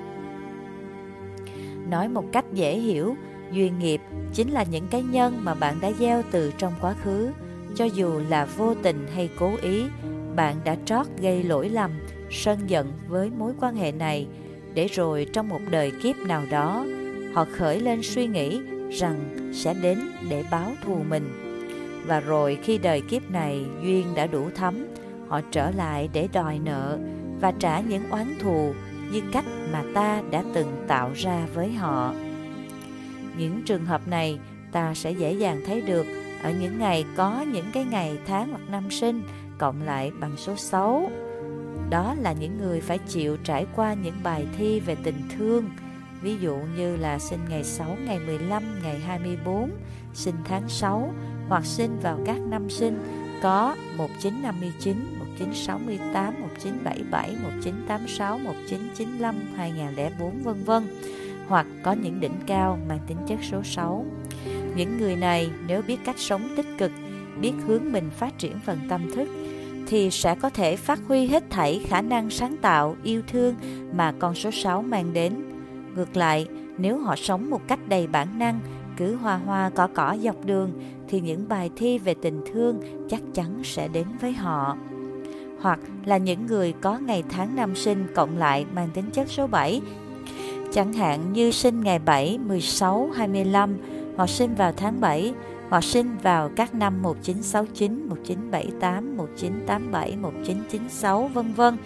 Nói 1.90 2.10
một 2.10 2.26
cách 2.32 2.46
dễ 2.54 2.80
hiểu, 2.80 3.16
duyên 3.52 3.80
nghiệp 3.80 4.02
chính 4.34 4.52
là 4.52 4.64
những 4.64 4.88
cái 4.88 5.04
nhân 5.04 5.40
mà 5.44 5.54
bạn 5.54 5.78
đã 5.82 5.92
gieo 6.00 6.22
từ 6.32 6.52
trong 6.58 6.74
quá 6.82 6.96
khứ, 7.04 7.32
cho 7.76 7.86
dù 7.86 8.20
là 8.30 8.46
vô 8.46 8.76
tình 8.84 9.08
hay 9.16 9.30
cố 9.40 9.52
ý, 9.62 9.84
bạn 10.36 10.56
đã 10.64 10.76
trót 10.86 11.08
gây 11.22 11.44
lỗi 11.44 11.70
lầm, 11.70 11.92
sân 12.32 12.60
giận 12.68 12.92
với 13.08 13.32
mối 13.38 13.54
quan 13.60 13.76
hệ 13.76 13.92
này. 13.92 14.28
Để 14.74 14.88
rồi 14.88 15.28
trong 15.34 15.50
một 15.50 15.62
đời 15.70 15.92
kiếp 15.92 16.16
nào 16.18 16.44
đó 16.52 16.86
họ 17.34 17.46
khởi 17.52 17.80
lên 17.80 18.00
suy 18.04 18.28
nghĩ 18.28 18.62
rằng 18.92 19.50
sẽ 19.54 19.74
đến 19.74 20.00
để 20.30 20.44
báo 20.52 20.72
thù 20.84 20.98
mình. 21.10 21.30
Và 22.06 22.20
rồi 22.20 22.58
khi 22.64 22.78
đời 22.78 23.02
kiếp 23.02 23.32
này 23.32 23.66
duyên 23.84 24.06
đã 24.16 24.28
đủ 24.28 24.50
thấm 24.56 24.86
họ 25.28 25.42
trở 25.52 25.72
lại 25.72 26.10
để 26.14 26.28
đòi 26.34 26.60
nợ 26.60 27.00
và 27.42 27.52
trả 27.60 27.80
những 27.80 28.10
oán 28.10 28.36
thù 28.40 28.74
như 29.12 29.22
cách 29.32 29.46
mà 29.72 29.84
ta 29.94 30.22
đã 30.32 30.44
từng 30.54 30.84
tạo 30.88 31.12
ra 31.16 31.46
với 31.54 31.72
họ 31.72 32.14
những 33.38 33.62
trường 33.66 33.86
hợp 33.86 34.08
này 34.08 34.40
ta 34.72 34.94
sẽ 34.94 35.12
dễ 35.12 35.34
dàng 35.34 35.62
thấy 35.66 35.82
được 35.82 36.06
ở 36.44 36.52
những 36.52 36.80
ngày 36.80 37.06
có 37.16 37.42
những 37.42 37.66
cái 37.74 37.86
ngày 37.86 38.18
tháng 38.26 38.50
hoặc 38.50 38.62
năm 38.70 38.92
sinh 38.92 39.24
cộng 39.58 39.82
lại 39.82 40.12
bằng 40.20 40.38
số 40.38 40.56
6 40.56 41.10
đó 41.90 42.16
là 42.22 42.34
những 42.34 42.58
người 42.58 42.82
phải 42.82 42.98
chịu 42.98 43.38
trải 43.44 43.66
qua 43.76 43.94
những 43.94 44.16
bài 44.24 44.46
thi 44.58 44.80
về 44.80 44.96
tình 45.04 45.22
thương 45.38 45.70
ví 46.22 46.38
dụ 46.38 46.58
như 46.78 46.96
là 46.96 47.20
sinh 47.20 47.40
ngày 47.50 47.64
6, 47.64 47.98
ngày 48.06 48.20
15, 48.20 48.64
ngày 48.84 49.00
24, 49.00 49.72
sinh 50.14 50.36
tháng 50.46 50.70
6 50.70 51.14
hoặc 51.48 51.66
sinh 51.66 52.00
vào 52.02 52.20
các 52.26 52.38
năm 52.40 52.70
sinh 52.70 53.00
có 53.42 53.76
1959, 53.98 54.98
1968, 55.20 56.42
1977, 56.42 57.36
1986, 57.44 58.38
1995, 58.38 59.36
2004 59.56 60.44
vân 60.44 60.64
vân 60.64 60.88
hoặc 61.48 61.68
có 61.84 61.92
những 61.92 62.20
đỉnh 62.20 62.40
cao 62.48 62.80
mang 62.90 63.00
tính 63.08 63.18
chất 63.28 63.40
số 63.52 63.64
6. 63.64 64.06
Những 64.76 64.98
người 64.98 65.16
này 65.16 65.50
nếu 65.68 65.82
biết 65.82 65.98
cách 66.06 66.20
sống 66.20 66.50
tích 66.56 66.68
cực, 66.78 66.92
biết 67.42 67.54
hướng 67.68 67.92
mình 67.92 68.10
phát 68.10 68.38
triển 68.38 68.60
phần 68.66 68.80
tâm 68.90 69.12
thức 69.16 69.30
thì 69.88 70.12
sẽ 70.12 70.36
có 70.36 70.50
thể 70.50 70.76
phát 70.76 71.00
huy 71.08 71.28
hết 71.28 71.44
thảy 71.50 71.82
khả 71.88 72.02
năng 72.02 72.30
sáng 72.30 72.58
tạo, 72.58 72.96
yêu 73.04 73.22
thương 73.28 73.56
mà 73.94 74.14
con 74.20 74.36
số 74.36 74.52
6 74.52 74.82
mang 74.82 75.14
đến. 75.14 75.34
Ngược 75.96 76.18
lại, 76.18 76.48
nếu 76.78 77.00
họ 77.00 77.16
sống 77.16 77.50
một 77.50 77.62
cách 77.68 77.80
đầy 77.88 78.08
bản 78.08 78.40
năng, 78.40 78.60
cứ 78.98 79.16
hoa 79.16 79.38
hoa 79.38 79.70
cỏ 79.76 79.88
cỏ 79.96 80.18
dọc 80.22 80.46
đường, 80.46 80.72
thì 81.08 81.22
những 81.22 81.48
bài 81.48 81.70
thi 81.76 81.98
về 81.98 82.16
tình 82.22 82.42
thương 82.54 82.80
chắc 83.10 83.22
chắn 83.34 83.62
sẽ 83.64 83.88
đến 83.88 84.06
với 84.22 84.34
họ. 84.34 84.78
Hoặc 85.62 85.80
là 86.06 86.18
những 86.18 86.46
người 86.46 86.74
có 86.82 86.98
ngày 86.98 87.24
tháng 87.30 87.56
năm 87.56 87.76
sinh 87.76 88.08
cộng 88.16 88.38
lại 88.38 88.66
mang 88.74 88.90
tính 88.94 89.10
chất 89.14 89.30
số 89.30 89.48
7, 89.48 89.82
chẳng 90.76 90.94
hạn 90.94 91.34
như 91.34 91.52
sinh 91.52 91.82
ngày 91.82 92.00
7, 92.00 92.38
16, 92.38 93.10
25, 93.16 93.78
hoặc 94.16 94.30
sinh 94.30 94.56
vào 94.56 94.72
tháng 94.78 95.02
7, 95.02 95.34
hoặc 95.70 95.84
sinh 95.84 96.18
vào 96.24 96.50
các 96.56 96.74
năm 96.74 97.02
1969, 97.02 98.08
1978, 98.10 99.18
1987, 99.18 100.18
1996 100.18 101.28
vân 101.34 101.54
vân 101.54 101.78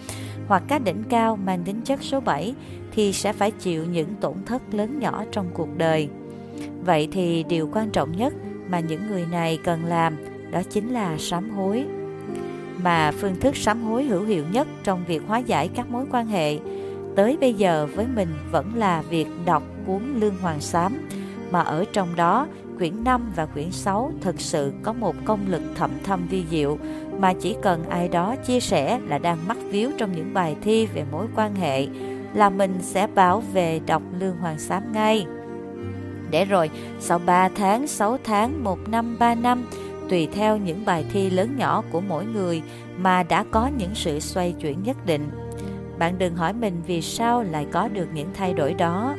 hoặc 0.46 0.62
các 0.68 0.84
đỉnh 0.84 1.02
cao 1.08 1.36
mang 1.36 1.62
tính 1.64 1.80
chất 1.84 2.02
số 2.02 2.20
7 2.20 2.54
thì 2.92 3.12
sẽ 3.12 3.32
phải 3.32 3.50
chịu 3.50 3.84
những 3.84 4.08
tổn 4.20 4.34
thất 4.46 4.62
lớn 4.74 4.98
nhỏ 4.98 5.24
trong 5.32 5.46
cuộc 5.54 5.78
đời. 5.78 6.08
Vậy 6.84 7.08
thì 7.12 7.42
điều 7.42 7.70
quan 7.72 7.90
trọng 7.90 8.16
nhất 8.16 8.34
mà 8.68 8.80
những 8.80 9.06
người 9.06 9.26
này 9.30 9.58
cần 9.64 9.84
làm 9.84 10.16
đó 10.50 10.62
chính 10.70 10.92
là 10.92 11.18
sám 11.18 11.50
hối. 11.50 11.84
Mà 12.82 13.12
phương 13.12 13.40
thức 13.40 13.56
sám 13.56 13.82
hối 13.82 14.04
hữu 14.04 14.24
hiệu 14.24 14.44
nhất 14.52 14.68
trong 14.84 15.04
việc 15.06 15.22
hóa 15.26 15.38
giải 15.38 15.68
các 15.74 15.90
mối 15.90 16.04
quan 16.10 16.26
hệ 16.26 16.58
tới 17.16 17.36
bây 17.40 17.54
giờ 17.54 17.88
với 17.94 18.06
mình 18.06 18.28
vẫn 18.50 18.74
là 18.74 19.02
việc 19.02 19.26
đọc 19.44 19.62
cuốn 19.86 20.20
Lương 20.20 20.38
Hoàng 20.38 20.60
Sám 20.60 21.08
mà 21.50 21.60
ở 21.60 21.84
trong 21.92 22.16
đó 22.16 22.46
quyển 22.78 23.04
5 23.04 23.32
và 23.36 23.46
quyển 23.46 23.70
6 23.70 24.12
thực 24.20 24.40
sự 24.40 24.72
có 24.82 24.92
một 24.92 25.14
công 25.24 25.40
lực 25.48 25.62
thậm 25.74 25.90
thâm 26.04 26.26
vi 26.30 26.44
diệu 26.50 26.78
mà 27.18 27.32
chỉ 27.40 27.56
cần 27.62 27.88
ai 27.88 28.08
đó 28.08 28.36
chia 28.36 28.60
sẻ 28.60 29.00
là 29.08 29.18
đang 29.18 29.38
mắc 29.48 29.56
víu 29.70 29.90
trong 29.98 30.12
những 30.16 30.34
bài 30.34 30.56
thi 30.62 30.86
về 30.86 31.04
mối 31.12 31.26
quan 31.36 31.54
hệ 31.54 31.86
là 32.34 32.50
mình 32.50 32.78
sẽ 32.80 33.06
bảo 33.06 33.42
về 33.52 33.80
đọc 33.86 34.02
Lương 34.18 34.36
Hoàng 34.36 34.58
Sám 34.58 34.92
ngay. 34.92 35.26
Để 36.30 36.44
rồi 36.44 36.70
sau 37.00 37.18
3 37.18 37.48
tháng, 37.48 37.86
6 37.86 38.18
tháng, 38.24 38.64
1 38.64 38.78
năm, 38.88 39.16
3 39.18 39.34
năm 39.34 39.66
tùy 40.08 40.28
theo 40.32 40.56
những 40.56 40.84
bài 40.84 41.04
thi 41.12 41.30
lớn 41.30 41.56
nhỏ 41.56 41.82
của 41.92 42.00
mỗi 42.00 42.24
người 42.24 42.62
mà 42.96 43.22
đã 43.22 43.44
có 43.50 43.70
những 43.78 43.94
sự 43.94 44.20
xoay 44.20 44.52
chuyển 44.52 44.82
nhất 44.82 44.96
định. 45.06 45.30
Bạn 46.00 46.18
đừng 46.18 46.36
hỏi 46.36 46.52
mình 46.52 46.82
vì 46.86 47.02
sao 47.02 47.42
lại 47.42 47.66
có 47.72 47.88
được 47.88 48.08
những 48.14 48.28
thay 48.34 48.54
đổi 48.54 48.74
đó. 48.74 49.16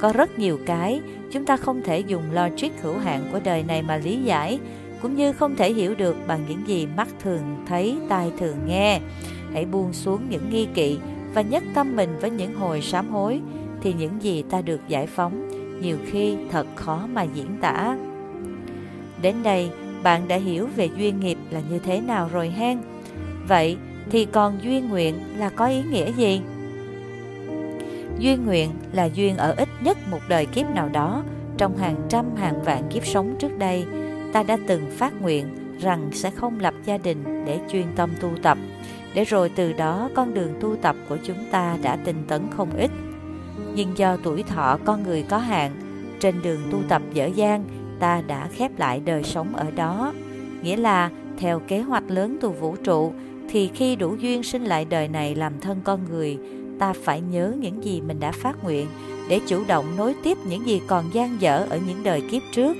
Có 0.00 0.12
rất 0.12 0.38
nhiều 0.38 0.58
cái 0.66 1.00
chúng 1.32 1.44
ta 1.44 1.56
không 1.56 1.82
thể 1.82 1.98
dùng 1.98 2.22
logic 2.32 2.68
hữu 2.82 2.98
hạn 2.98 3.28
của 3.32 3.40
đời 3.44 3.62
này 3.62 3.82
mà 3.82 3.96
lý 3.96 4.22
giải, 4.22 4.58
cũng 5.02 5.16
như 5.16 5.32
không 5.32 5.56
thể 5.56 5.72
hiểu 5.72 5.94
được 5.94 6.16
bằng 6.26 6.40
những 6.48 6.68
gì 6.68 6.86
mắt 6.96 7.08
thường 7.22 7.64
thấy, 7.66 7.96
tai 8.08 8.32
thường 8.38 8.56
nghe. 8.66 9.00
Hãy 9.52 9.64
buông 9.64 9.92
xuống 9.92 10.20
những 10.28 10.50
nghi 10.50 10.66
kỵ 10.74 10.98
và 11.34 11.42
nhất 11.42 11.62
tâm 11.74 11.96
mình 11.96 12.18
với 12.20 12.30
những 12.30 12.54
hồi 12.54 12.80
sám 12.80 13.10
hối, 13.10 13.40
thì 13.82 13.92
những 13.98 14.22
gì 14.22 14.42
ta 14.42 14.60
được 14.60 14.80
giải 14.88 15.06
phóng 15.06 15.48
nhiều 15.80 15.96
khi 16.06 16.36
thật 16.50 16.66
khó 16.74 17.06
mà 17.12 17.22
diễn 17.22 17.56
tả. 17.60 17.96
Đến 19.22 19.34
đây, 19.42 19.70
bạn 20.02 20.28
đã 20.28 20.36
hiểu 20.36 20.68
về 20.76 20.88
duyên 20.98 21.20
nghiệp 21.20 21.38
là 21.50 21.60
như 21.70 21.78
thế 21.78 22.00
nào 22.00 22.28
rồi 22.32 22.50
hen? 22.50 22.78
Vậy, 23.48 23.76
thì 24.10 24.24
còn 24.24 24.58
duyên 24.62 24.88
nguyện 24.88 25.14
là 25.36 25.48
có 25.48 25.66
ý 25.66 25.82
nghĩa 25.82 26.12
gì? 26.12 26.40
Duyên 28.18 28.46
nguyện 28.46 28.70
là 28.92 29.04
duyên 29.04 29.36
ở 29.36 29.54
ít 29.56 29.68
nhất 29.80 29.98
một 30.10 30.20
đời 30.28 30.46
kiếp 30.46 30.70
nào 30.70 30.88
đó, 30.88 31.22
trong 31.56 31.76
hàng 31.76 31.96
trăm 32.08 32.36
hàng 32.36 32.62
vạn 32.62 32.82
kiếp 32.90 33.06
sống 33.06 33.36
trước 33.38 33.58
đây, 33.58 33.84
ta 34.32 34.42
đã 34.42 34.58
từng 34.66 34.90
phát 34.90 35.22
nguyện 35.22 35.46
rằng 35.80 36.08
sẽ 36.12 36.30
không 36.30 36.60
lập 36.60 36.74
gia 36.84 36.98
đình 36.98 37.44
để 37.46 37.58
chuyên 37.72 37.86
tâm 37.96 38.10
tu 38.20 38.30
tập. 38.42 38.58
Để 39.14 39.24
rồi 39.24 39.50
từ 39.56 39.72
đó, 39.72 40.10
con 40.14 40.34
đường 40.34 40.54
tu 40.60 40.76
tập 40.76 40.96
của 41.08 41.16
chúng 41.22 41.44
ta 41.50 41.76
đã 41.82 41.96
tinh 42.04 42.24
tấn 42.28 42.42
không 42.56 42.70
ít. 42.76 42.90
Nhưng 43.74 43.98
do 43.98 44.16
tuổi 44.22 44.42
thọ 44.42 44.78
con 44.84 45.02
người 45.02 45.22
có 45.22 45.38
hạn, 45.38 45.72
trên 46.20 46.42
đường 46.42 46.60
tu 46.70 46.78
tập 46.88 47.02
dở 47.12 47.26
dang, 47.26 47.64
ta 48.00 48.22
đã 48.26 48.48
khép 48.52 48.78
lại 48.78 49.00
đời 49.04 49.22
sống 49.22 49.56
ở 49.56 49.70
đó. 49.70 50.12
Nghĩa 50.62 50.76
là, 50.76 51.10
theo 51.38 51.60
kế 51.68 51.80
hoạch 51.80 52.10
lớn 52.10 52.38
từ 52.40 52.48
vũ 52.48 52.76
trụ 52.84 53.12
thì 53.48 53.70
khi 53.74 53.96
đủ 53.96 54.14
duyên 54.14 54.42
sinh 54.42 54.64
lại 54.64 54.84
đời 54.84 55.08
này 55.08 55.34
làm 55.34 55.60
thân 55.60 55.80
con 55.84 56.00
người 56.10 56.38
ta 56.78 56.92
phải 56.92 57.20
nhớ 57.20 57.52
những 57.60 57.84
gì 57.84 58.00
mình 58.00 58.20
đã 58.20 58.32
phát 58.32 58.64
nguyện 58.64 58.86
để 59.28 59.40
chủ 59.46 59.64
động 59.66 59.96
nối 59.96 60.14
tiếp 60.24 60.38
những 60.48 60.66
gì 60.66 60.80
còn 60.86 61.04
gian 61.12 61.40
dở 61.40 61.66
ở 61.70 61.78
những 61.86 62.02
đời 62.02 62.22
kiếp 62.30 62.42
trước. 62.52 62.76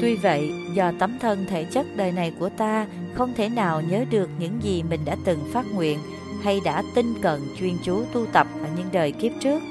Tuy 0.00 0.16
vậy, 0.16 0.52
do 0.74 0.92
tấm 0.98 1.18
thân 1.20 1.46
thể 1.48 1.64
chất 1.64 1.86
đời 1.96 2.12
này 2.12 2.32
của 2.40 2.48
ta 2.48 2.86
không 3.14 3.34
thể 3.36 3.48
nào 3.48 3.82
nhớ 3.90 4.04
được 4.10 4.30
những 4.38 4.62
gì 4.62 4.82
mình 4.82 5.00
đã 5.04 5.16
từng 5.24 5.38
phát 5.52 5.66
nguyện 5.74 5.98
hay 6.42 6.60
đã 6.64 6.82
tinh 6.94 7.14
cần 7.22 7.40
chuyên 7.60 7.74
chú 7.84 8.04
tu 8.12 8.26
tập 8.26 8.46
ở 8.62 8.68
những 8.76 8.86
đời 8.92 9.12
kiếp 9.12 9.32
trước, 9.40 9.62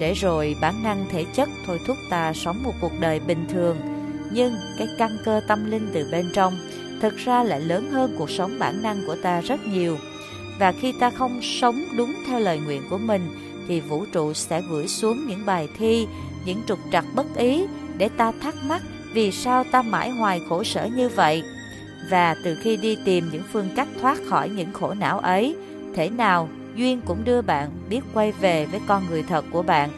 để 0.00 0.14
rồi 0.14 0.56
bản 0.60 0.82
năng 0.82 1.06
thể 1.12 1.24
chất 1.34 1.48
thôi 1.66 1.78
thúc 1.86 1.96
ta 2.10 2.32
sống 2.32 2.62
một 2.62 2.72
cuộc 2.80 2.92
đời 3.00 3.20
bình 3.20 3.46
thường, 3.52 3.76
nhưng 4.32 4.52
cái 4.78 4.88
căn 4.98 5.10
cơ 5.24 5.40
tâm 5.48 5.70
linh 5.70 5.88
từ 5.92 6.08
bên 6.12 6.26
trong 6.34 6.54
thực 7.00 7.16
ra 7.16 7.42
lại 7.42 7.60
lớn 7.60 7.90
hơn 7.90 8.14
cuộc 8.18 8.30
sống 8.30 8.58
bản 8.58 8.82
năng 8.82 9.06
của 9.06 9.16
ta 9.22 9.40
rất 9.40 9.66
nhiều. 9.66 9.98
Và 10.58 10.72
khi 10.72 10.92
ta 10.92 11.10
không 11.10 11.40
sống 11.42 11.84
đúng 11.96 12.14
theo 12.26 12.40
lời 12.40 12.58
nguyện 12.58 12.82
của 12.90 12.98
mình, 12.98 13.28
thì 13.68 13.80
vũ 13.80 14.04
trụ 14.12 14.32
sẽ 14.32 14.62
gửi 14.70 14.88
xuống 14.88 15.26
những 15.26 15.46
bài 15.46 15.68
thi, 15.78 16.06
những 16.44 16.62
trục 16.66 16.78
trặc 16.92 17.04
bất 17.14 17.36
ý 17.36 17.66
để 17.98 18.08
ta 18.08 18.32
thắc 18.42 18.54
mắc 18.64 18.82
vì 19.12 19.30
sao 19.30 19.64
ta 19.64 19.82
mãi 19.82 20.10
hoài 20.10 20.40
khổ 20.48 20.64
sở 20.64 20.84
như 20.84 21.08
vậy. 21.08 21.42
Và 22.10 22.34
từ 22.44 22.58
khi 22.62 22.76
đi 22.76 22.96
tìm 23.04 23.28
những 23.32 23.42
phương 23.52 23.68
cách 23.76 23.88
thoát 24.00 24.18
khỏi 24.28 24.48
những 24.48 24.72
khổ 24.72 24.94
não 24.94 25.18
ấy, 25.18 25.56
thể 25.94 26.10
nào 26.10 26.48
duyên 26.74 27.00
cũng 27.06 27.24
đưa 27.24 27.42
bạn 27.42 27.70
biết 27.88 28.00
quay 28.14 28.32
về 28.32 28.66
với 28.66 28.80
con 28.86 29.02
người 29.10 29.22
thật 29.22 29.44
của 29.50 29.62
bạn, 29.62 29.90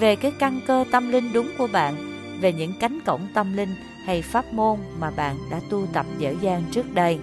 về 0.00 0.16
cái 0.16 0.32
căn 0.38 0.60
cơ 0.66 0.84
tâm 0.90 1.12
linh 1.12 1.32
đúng 1.32 1.50
của 1.58 1.66
bạn, 1.66 1.94
về 2.40 2.52
những 2.52 2.72
cánh 2.80 3.00
cổng 3.06 3.28
tâm 3.34 3.56
linh 3.56 3.74
hay 4.10 4.22
pháp 4.22 4.52
môn 4.52 4.78
mà 4.98 5.10
bạn 5.10 5.36
đã 5.50 5.60
tu 5.70 5.86
tập 5.92 6.06
dở 6.18 6.34
dang 6.40 6.62
trước 6.70 6.94
đây. 6.94 7.18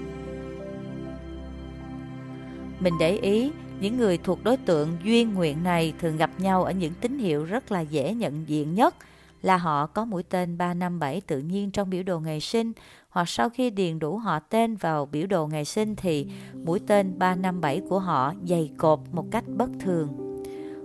Mình 2.79 2.93
để 2.99 3.17
ý, 3.17 3.51
những 3.79 3.97
người 3.97 4.17
thuộc 4.17 4.43
đối 4.43 4.57
tượng 4.57 4.97
duyên 5.03 5.33
nguyện 5.33 5.63
này 5.63 5.93
thường 5.99 6.17
gặp 6.17 6.31
nhau 6.37 6.63
ở 6.63 6.71
những 6.71 6.93
tín 7.01 7.19
hiệu 7.19 7.43
rất 7.43 7.71
là 7.71 7.81
dễ 7.81 8.13
nhận 8.13 8.47
diện 8.47 8.73
nhất, 8.73 8.95
là 9.41 9.57
họ 9.57 9.85
có 9.85 10.05
mũi 10.05 10.23
tên 10.23 10.57
357 10.57 11.21
tự 11.21 11.39
nhiên 11.39 11.71
trong 11.71 11.89
biểu 11.89 12.03
đồ 12.03 12.19
ngày 12.19 12.39
sinh, 12.39 12.73
hoặc 13.09 13.29
sau 13.29 13.49
khi 13.49 13.69
điền 13.69 13.99
đủ 13.99 14.17
họ 14.17 14.39
tên 14.39 14.75
vào 14.75 15.05
biểu 15.05 15.27
đồ 15.27 15.47
ngày 15.47 15.65
sinh 15.65 15.95
thì 15.95 16.27
mũi 16.53 16.79
tên 16.87 17.19
357 17.19 17.81
của 17.89 17.99
họ 17.99 18.33
dày 18.45 18.71
cộp 18.77 18.99
một 19.11 19.25
cách 19.31 19.43
bất 19.47 19.69
thường. 19.79 20.26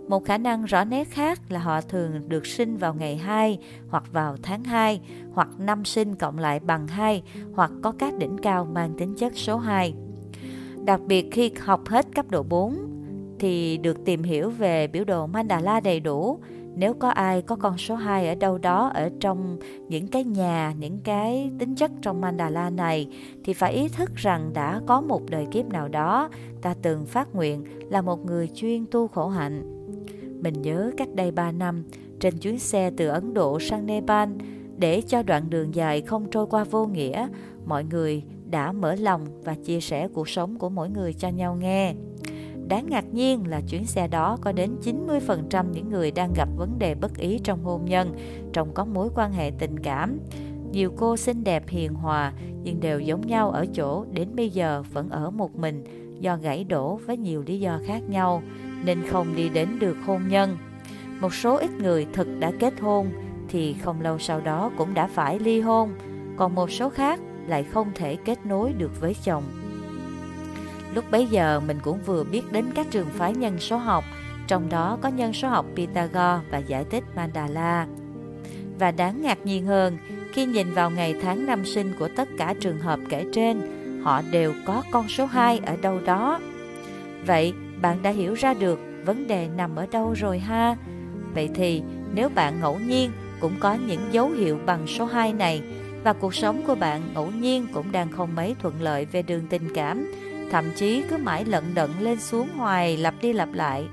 Một 0.09 0.25
khả 0.25 0.39
năng 0.39 0.65
rõ 0.65 0.85
nét 0.85 1.05
khác 1.11 1.41
là 1.49 1.61
họ 1.61 1.81
thường 1.81 2.29
được 2.29 2.47
sinh 2.47 2.77
vào 2.77 2.95
ngày 2.95 3.17
2 3.17 3.59
hoặc 3.89 4.13
vào 4.13 4.37
tháng 4.43 4.65
2 4.65 5.01
hoặc 5.33 5.49
năm 5.59 5.85
sinh 5.85 6.15
cộng 6.15 6.39
lại 6.39 6.61
bằng 6.61 6.87
2 6.87 7.23
hoặc 7.55 7.71
có 7.83 7.93
các 7.99 8.19
đỉnh 8.19 8.39
cao 8.43 8.65
mang 8.65 8.95
tính 8.99 9.15
chất 9.15 9.33
số 9.37 9.57
2. 9.57 9.95
Đặc 10.85 11.01
biệt 11.07 11.29
khi 11.33 11.51
học 11.61 11.89
hết 11.89 12.07
cấp 12.15 12.31
độ 12.31 12.43
4 12.43 12.77
thì 13.39 13.79
được 13.79 14.05
tìm 14.05 14.23
hiểu 14.23 14.51
về 14.51 14.87
biểu 14.87 15.05
đồ 15.05 15.27
Mandala 15.27 15.81
đầy 15.81 16.01
đủ. 16.01 16.39
Nếu 16.75 16.95
có 16.95 17.09
ai 17.09 17.43
có 17.43 17.57
con 17.57 17.79
số 17.79 17.95
2 17.95 18.29
ở 18.29 18.35
đâu 18.35 18.59
đó 18.59 18.91
ở 18.95 19.11
trong 19.21 19.59
những 19.89 20.07
cái 20.07 20.25
nhà, 20.25 20.75
những 20.79 20.99
cái 21.05 21.51
tính 21.59 21.75
chất 21.75 21.91
trong 22.03 22.21
Mandala 22.21 22.71
này 22.71 23.09
thì 23.45 23.53
phải 23.53 23.73
ý 23.73 23.89
thức 23.89 24.11
rằng 24.17 24.51
đã 24.53 24.81
có 24.87 25.01
một 25.01 25.23
đời 25.31 25.47
kiếp 25.51 25.67
nào 25.67 25.89
đó 25.89 26.29
ta 26.63 26.75
từng 26.83 27.07
phát 27.07 27.35
nguyện 27.35 27.65
là 27.91 28.03
một 28.03 28.27
người 28.27 28.49
chuyên 28.55 28.87
tu 28.91 29.09
khổ 29.09 29.29
hạnh. 29.29 29.82
Mình 30.43 30.63
nhớ 30.63 30.91
cách 30.97 31.09
đây 31.15 31.31
3 31.31 31.53
năm, 31.53 31.85
trên 32.21 32.39
chuyến 32.39 32.59
xe 32.59 32.91
từ 32.97 33.09
Ấn 33.09 33.35
Độ 33.35 33.61
sang 33.61 33.87
Nepal, 33.87 34.29
để 34.77 35.03
cho 35.07 35.23
đoạn 35.23 35.51
đường 35.51 35.75
dài 35.75 36.01
không 36.01 36.31
trôi 36.31 36.47
qua 36.47 36.65
vô 36.65 36.87
nghĩa, 36.87 37.29
mọi 37.67 37.85
người 37.85 38.23
đã 38.51 38.73
mở 38.73 38.95
lòng 38.95 39.27
và 39.45 39.55
chia 39.55 39.81
sẻ 39.81 40.09
cuộc 40.09 40.29
sống 40.29 40.59
của 40.59 40.69
mỗi 40.69 40.91
người 40.91 41.13
cho 41.13 41.29
nhau 41.29 41.57
nghe. 41.61 41.95
Đáng 42.69 42.87
ngạc 42.89 43.05
nhiên 43.13 43.47
là 43.47 43.61
chuyến 43.69 43.85
xe 43.85 44.09
đó 44.09 44.39
có 44.41 44.53
đến 44.53 44.77
90% 44.83 45.65
những 45.73 45.91
người 45.91 46.11
đang 46.11 46.33
gặp 46.37 46.49
vấn 46.57 46.79
đề 46.79 46.95
bất 46.95 47.17
ý 47.19 47.39
trong 47.45 47.65
hôn 47.65 47.85
nhân, 47.85 48.17
trong 48.53 48.75
có 48.75 48.85
mối 48.85 49.09
quan 49.15 49.33
hệ 49.33 49.51
tình 49.59 49.79
cảm. 49.79 50.19
Nhiều 50.73 50.93
cô 50.97 51.17
xinh 51.17 51.45
đẹp 51.45 51.69
hiền 51.69 51.95
hòa 51.95 52.33
nhưng 52.63 52.81
đều 52.81 53.01
giống 53.01 53.27
nhau 53.27 53.51
ở 53.51 53.67
chỗ 53.75 54.05
đến 54.11 54.29
bây 54.37 54.51
giờ 54.51 54.83
vẫn 54.93 55.11
ở 55.11 55.31
một 55.31 55.57
mình 55.57 55.85
do 56.21 56.37
gãy 56.37 56.65
đổ 56.65 56.97
với 57.07 57.17
nhiều 57.17 57.43
lý 57.47 57.61
do 57.61 57.81
khác 57.87 58.03
nhau 58.09 58.43
nên 58.85 59.03
không 59.09 59.37
đi 59.37 59.49
đến 59.49 59.79
được 59.79 59.97
hôn 60.07 60.29
nhân. 60.29 60.59
Một 61.21 61.35
số 61.35 61.57
ít 61.57 61.71
người 61.71 62.07
thực 62.13 62.29
đã 62.39 62.53
kết 62.59 62.81
hôn 62.81 63.11
thì 63.49 63.77
không 63.85 64.01
lâu 64.01 64.19
sau 64.19 64.41
đó 64.41 64.71
cũng 64.77 64.95
đã 64.95 65.07
phải 65.07 65.39
ly 65.39 65.61
hôn, 65.61 65.95
còn 66.37 66.55
một 66.55 66.71
số 66.71 66.91
khác 66.91 67.21
lại 67.47 67.65
không 67.65 67.91
thể 67.95 68.17
kết 68.17 68.47
nối 68.47 68.73
được 68.73 69.01
với 69.01 69.17
chồng. 69.25 69.43
Lúc 70.95 71.05
bấy 71.11 71.27
giờ 71.27 71.61
mình 71.61 71.79
cũng 71.83 71.99
vừa 72.07 72.25
biết 72.25 72.43
đến 72.53 72.65
các 72.75 72.87
trường 72.91 73.09
phái 73.09 73.35
nhân 73.35 73.59
số 73.59 73.77
học, 73.77 74.05
trong 74.47 74.69
đó 74.69 74.99
có 75.01 75.09
nhân 75.09 75.33
số 75.33 75.49
học 75.49 75.67
Pythagore 75.77 76.41
và 76.51 76.59
giải 76.59 76.85
tích 76.85 77.05
Mandala. 77.17 77.87
Và 78.79 78.91
đáng 78.91 79.23
ngạc 79.23 79.39
nhiên 79.47 79.67
hơn, 79.67 79.99
khi 80.33 80.45
nhìn 80.45 80.75
vào 80.75 80.91
ngày 80.91 81.15
tháng 81.23 81.47
năm 81.47 81.65
sinh 81.65 81.93
của 81.99 82.09
tất 82.17 82.29
cả 82.39 82.55
trường 82.61 82.81
hợp 82.81 83.01
kể 83.09 83.27
trên, 83.33 83.61
họ 84.05 84.23
đều 84.31 84.55
có 84.67 84.83
con 84.91 85.09
số 85.09 85.27
2 85.27 85.59
ở 85.67 85.77
đâu 85.77 86.01
đó. 86.05 86.41
Vậy 87.27 87.53
bạn 87.83 88.03
đã 88.03 88.11
hiểu 88.11 88.35
ra 88.35 88.55
được 88.55 88.81
vấn 89.05 89.27
đề 89.27 89.49
nằm 89.57 89.77
ở 89.77 89.87
đâu 89.93 90.13
rồi 90.13 90.39
ha? 90.39 90.77
Vậy 91.35 91.51
thì 91.55 91.83
nếu 92.15 92.29
bạn 92.29 92.61
ngẫu 92.61 92.79
nhiên 92.79 93.11
cũng 93.41 93.53
có 93.61 93.75
những 93.75 94.01
dấu 94.13 94.31
hiệu 94.31 94.59
bằng 94.67 94.87
số 94.87 95.05
2 95.05 95.33
này 95.33 95.63
và 96.05 96.13
cuộc 96.13 96.35
sống 96.35 96.63
của 96.67 96.75
bạn 96.75 97.03
ngẫu 97.15 97.31
nhiên 97.31 97.67
cũng 97.75 97.93
đang 97.93 98.11
không 98.11 98.35
mấy 98.35 98.57
thuận 98.59 98.83
lợi 98.83 99.05
về 99.05 99.23
đường 99.23 99.47
tình 99.51 99.75
cảm, 99.75 100.13
thậm 100.51 100.65
chí 100.77 101.05
cứ 101.11 101.17
mãi 101.17 101.45
lận 101.45 101.65
đận 101.75 101.91
lên 102.01 102.21
xuống 102.21 102.49
hoài 102.57 102.97
lặp 102.97 103.15
đi 103.21 103.33
lặp 103.33 103.49
lại. 103.53 103.85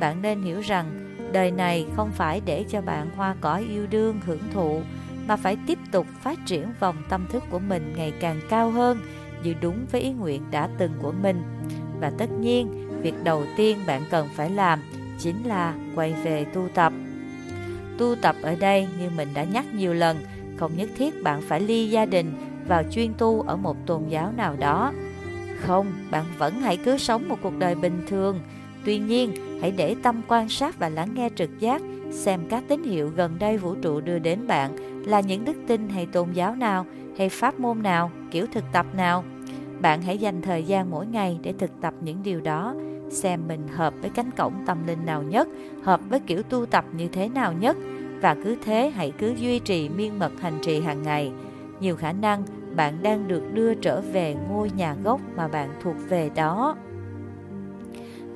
Bạn 0.00 0.22
nên 0.22 0.42
hiểu 0.42 0.60
rằng 0.60 1.16
đời 1.32 1.50
này 1.50 1.86
không 1.96 2.10
phải 2.12 2.40
để 2.44 2.64
cho 2.68 2.80
bạn 2.80 3.10
hoa 3.16 3.36
cỏ 3.40 3.60
yêu 3.68 3.86
đương 3.90 4.20
hưởng 4.26 4.42
thụ, 4.52 4.80
mà 5.28 5.36
phải 5.36 5.56
tiếp 5.66 5.78
tục 5.92 6.06
phát 6.22 6.38
triển 6.46 6.68
vòng 6.80 6.96
tâm 7.08 7.26
thức 7.28 7.42
của 7.50 7.58
mình 7.58 7.92
ngày 7.96 8.12
càng 8.20 8.40
cao 8.48 8.70
hơn, 8.70 8.98
như 9.42 9.54
đúng 9.60 9.86
với 9.92 10.00
ý 10.00 10.10
nguyện 10.10 10.42
đã 10.50 10.68
từng 10.78 10.92
của 11.02 11.12
mình. 11.22 11.42
Và 12.00 12.12
tất 12.18 12.30
nhiên, 12.40 12.88
việc 13.04 13.24
đầu 13.24 13.44
tiên 13.56 13.78
bạn 13.86 14.02
cần 14.10 14.28
phải 14.34 14.50
làm 14.50 14.80
chính 15.18 15.44
là 15.44 15.74
quay 15.94 16.14
về 16.22 16.44
tu 16.44 16.68
tập. 16.74 16.92
Tu 17.98 18.14
tập 18.22 18.36
ở 18.42 18.54
đây 18.54 18.88
như 19.00 19.10
mình 19.16 19.28
đã 19.34 19.44
nhắc 19.44 19.74
nhiều 19.74 19.94
lần, 19.94 20.18
không 20.56 20.76
nhất 20.76 20.90
thiết 20.96 21.22
bạn 21.22 21.42
phải 21.42 21.60
ly 21.60 21.90
gia 21.90 22.06
đình 22.06 22.32
vào 22.68 22.82
chuyên 22.90 23.14
tu 23.18 23.42
ở 23.42 23.56
một 23.56 23.76
tôn 23.86 24.02
giáo 24.08 24.32
nào 24.36 24.56
đó. 24.58 24.92
Không, 25.60 25.86
bạn 26.10 26.24
vẫn 26.38 26.60
hãy 26.60 26.76
cứ 26.76 26.98
sống 26.98 27.28
một 27.28 27.38
cuộc 27.42 27.58
đời 27.58 27.74
bình 27.74 28.02
thường. 28.08 28.40
Tuy 28.84 28.98
nhiên, 28.98 29.32
hãy 29.60 29.70
để 29.70 29.96
tâm 30.02 30.22
quan 30.28 30.48
sát 30.48 30.78
và 30.78 30.88
lắng 30.88 31.14
nghe 31.14 31.28
trực 31.36 31.60
giác, 31.60 31.82
xem 32.10 32.40
các 32.48 32.64
tín 32.68 32.82
hiệu 32.82 33.12
gần 33.16 33.38
đây 33.38 33.58
vũ 33.58 33.74
trụ 33.74 34.00
đưa 34.00 34.18
đến 34.18 34.46
bạn 34.46 34.76
là 35.06 35.20
những 35.20 35.44
đức 35.44 35.56
tin 35.66 35.88
hay 35.88 36.06
tôn 36.06 36.32
giáo 36.32 36.54
nào, 36.54 36.86
hay 37.18 37.28
pháp 37.28 37.60
môn 37.60 37.82
nào, 37.82 38.10
kiểu 38.30 38.46
thực 38.52 38.64
tập 38.72 38.86
nào. 38.96 39.24
Bạn 39.80 40.02
hãy 40.02 40.18
dành 40.18 40.42
thời 40.42 40.62
gian 40.62 40.90
mỗi 40.90 41.06
ngày 41.06 41.38
để 41.42 41.54
thực 41.58 41.70
tập 41.80 41.94
những 42.00 42.22
điều 42.22 42.40
đó, 42.40 42.74
xem 43.10 43.48
mình 43.48 43.68
hợp 43.68 43.94
với 44.00 44.10
cánh 44.10 44.30
cổng 44.30 44.54
tâm 44.66 44.86
linh 44.86 45.06
nào 45.06 45.22
nhất, 45.22 45.48
hợp 45.82 46.00
với 46.08 46.20
kiểu 46.20 46.42
tu 46.42 46.66
tập 46.66 46.84
như 46.96 47.08
thế 47.08 47.28
nào 47.28 47.52
nhất, 47.52 47.76
và 48.20 48.36
cứ 48.44 48.56
thế 48.64 48.90
hãy 48.94 49.12
cứ 49.18 49.34
duy 49.38 49.58
trì 49.58 49.88
miên 49.88 50.18
mật 50.18 50.32
hành 50.40 50.58
trì 50.62 50.80
hàng 50.80 51.02
ngày. 51.02 51.32
Nhiều 51.80 51.96
khả 51.96 52.12
năng 52.12 52.42
bạn 52.76 53.02
đang 53.02 53.28
được 53.28 53.42
đưa 53.54 53.74
trở 53.74 54.00
về 54.00 54.36
ngôi 54.48 54.70
nhà 54.76 54.96
gốc 55.04 55.20
mà 55.36 55.48
bạn 55.48 55.68
thuộc 55.82 55.96
về 56.08 56.30
đó. 56.34 56.76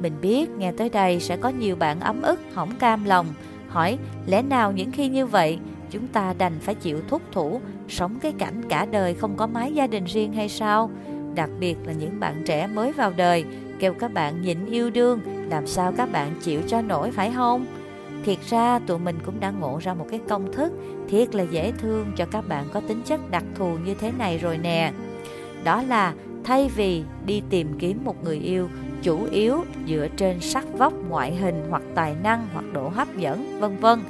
Mình 0.01 0.13
biết 0.23 0.51
nghe 0.51 0.73
tới 0.73 0.89
đây 0.89 1.21
sẽ 1.21 1.37
có 1.37 1.49
nhiều 1.49 1.77
bạn 1.77 2.01
ấm 2.01 2.23
ức, 2.23 2.41
hỏng 2.55 2.71
cam 2.79 3.05
lòng, 3.05 3.27
hỏi 3.69 3.99
lẽ 4.27 4.43
nào 4.43 4.73
những 4.73 4.91
khi 4.91 5.09
như 5.09 5.27
vậy 5.27 5.59
chúng 5.91 6.07
ta 6.07 6.35
đành 6.39 6.59
phải 6.61 6.75
chịu 6.75 7.01
thúc 7.09 7.23
thủ, 7.33 7.61
sống 7.89 8.19
cái 8.21 8.33
cảnh 8.39 8.63
cả 8.69 8.87
đời 8.91 9.15
không 9.15 9.37
có 9.37 9.47
mái 9.47 9.75
gia 9.75 9.87
đình 9.87 10.05
riêng 10.05 10.33
hay 10.33 10.49
sao? 10.49 10.91
Đặc 11.35 11.51
biệt 11.61 11.77
là 11.87 11.93
những 11.93 12.21
bạn 12.21 12.43
trẻ 12.47 12.67
mới 12.67 12.93
vào 12.93 13.13
đời, 13.17 13.45
kêu 13.79 13.95
các 13.95 14.13
bạn 14.13 14.43
nhịn 14.43 14.67
yêu 14.67 14.91
đương, 14.91 15.21
làm 15.51 15.67
sao 15.67 15.93
các 15.97 16.13
bạn 16.13 16.35
chịu 16.41 16.61
cho 16.67 16.83
nổi 16.83 17.11
phải 17.11 17.33
không? 17.37 17.67
Thiệt 18.25 18.39
ra 18.49 18.79
tụi 18.79 18.99
mình 18.99 19.19
cũng 19.25 19.41
đã 19.41 19.51
ngộ 19.51 19.79
ra 19.83 19.95
một 19.95 20.07
cái 20.11 20.21
công 20.29 20.53
thức 20.53 20.73
thiệt 21.09 21.35
là 21.35 21.43
dễ 21.43 21.73
thương 21.73 22.13
cho 22.17 22.27
các 22.31 22.49
bạn 22.49 22.65
có 22.73 22.81
tính 22.81 23.03
chất 23.05 23.31
đặc 23.31 23.45
thù 23.55 23.77
như 23.85 23.95
thế 23.95 24.13
này 24.19 24.39
rồi 24.39 24.59
nè. 24.59 24.93
Đó 25.65 25.83
là 25.83 26.15
thay 26.45 26.71
vì 26.77 27.05
đi 27.27 27.43
tìm 27.51 27.79
kiếm 27.79 28.05
một 28.05 28.25
người 28.25 28.39
yêu 28.39 28.69
chủ 29.03 29.25
yếu 29.31 29.65
dựa 29.87 30.09
trên 30.17 30.41
sắc 30.41 30.65
vóc, 30.79 30.93
ngoại 31.09 31.37
hình 31.37 31.67
hoặc 31.71 31.83
tài 31.95 32.15
năng 32.23 32.49
hoặc 32.53 32.65
độ 32.73 32.89
hấp 32.89 33.17
dẫn, 33.17 33.61
vân 33.61 33.77
vân 33.77 34.01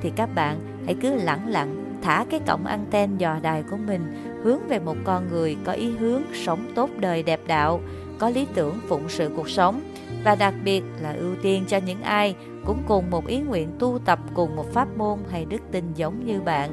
thì 0.00 0.12
các 0.16 0.34
bạn 0.34 0.60
hãy 0.84 0.96
cứ 1.02 1.14
lẳng 1.14 1.48
lặng 1.48 1.84
thả 2.02 2.24
cái 2.30 2.40
cổng 2.46 2.66
anten 2.66 3.16
dò 3.16 3.36
đài 3.42 3.62
của 3.70 3.76
mình 3.76 4.02
hướng 4.42 4.68
về 4.68 4.78
một 4.78 4.96
con 5.04 5.28
người 5.30 5.56
có 5.64 5.72
ý 5.72 5.90
hướng 5.90 6.22
sống 6.34 6.72
tốt 6.74 6.90
đời 6.98 7.22
đẹp 7.22 7.40
đạo, 7.46 7.80
có 8.18 8.30
lý 8.30 8.46
tưởng 8.54 8.80
phụng 8.88 9.08
sự 9.08 9.30
cuộc 9.36 9.48
sống 9.48 9.80
và 10.24 10.34
đặc 10.34 10.54
biệt 10.64 10.82
là 11.00 11.12
ưu 11.12 11.34
tiên 11.42 11.64
cho 11.68 11.76
những 11.76 12.02
ai 12.02 12.34
cũng 12.64 12.82
cùng 12.88 13.10
một 13.10 13.26
ý 13.26 13.38
nguyện 13.38 13.68
tu 13.78 13.98
tập 14.04 14.18
cùng 14.34 14.56
một 14.56 14.72
pháp 14.72 14.88
môn 14.96 15.18
hay 15.30 15.44
đức 15.44 15.60
tin 15.72 15.84
giống 15.94 16.26
như 16.26 16.40
bạn. 16.40 16.70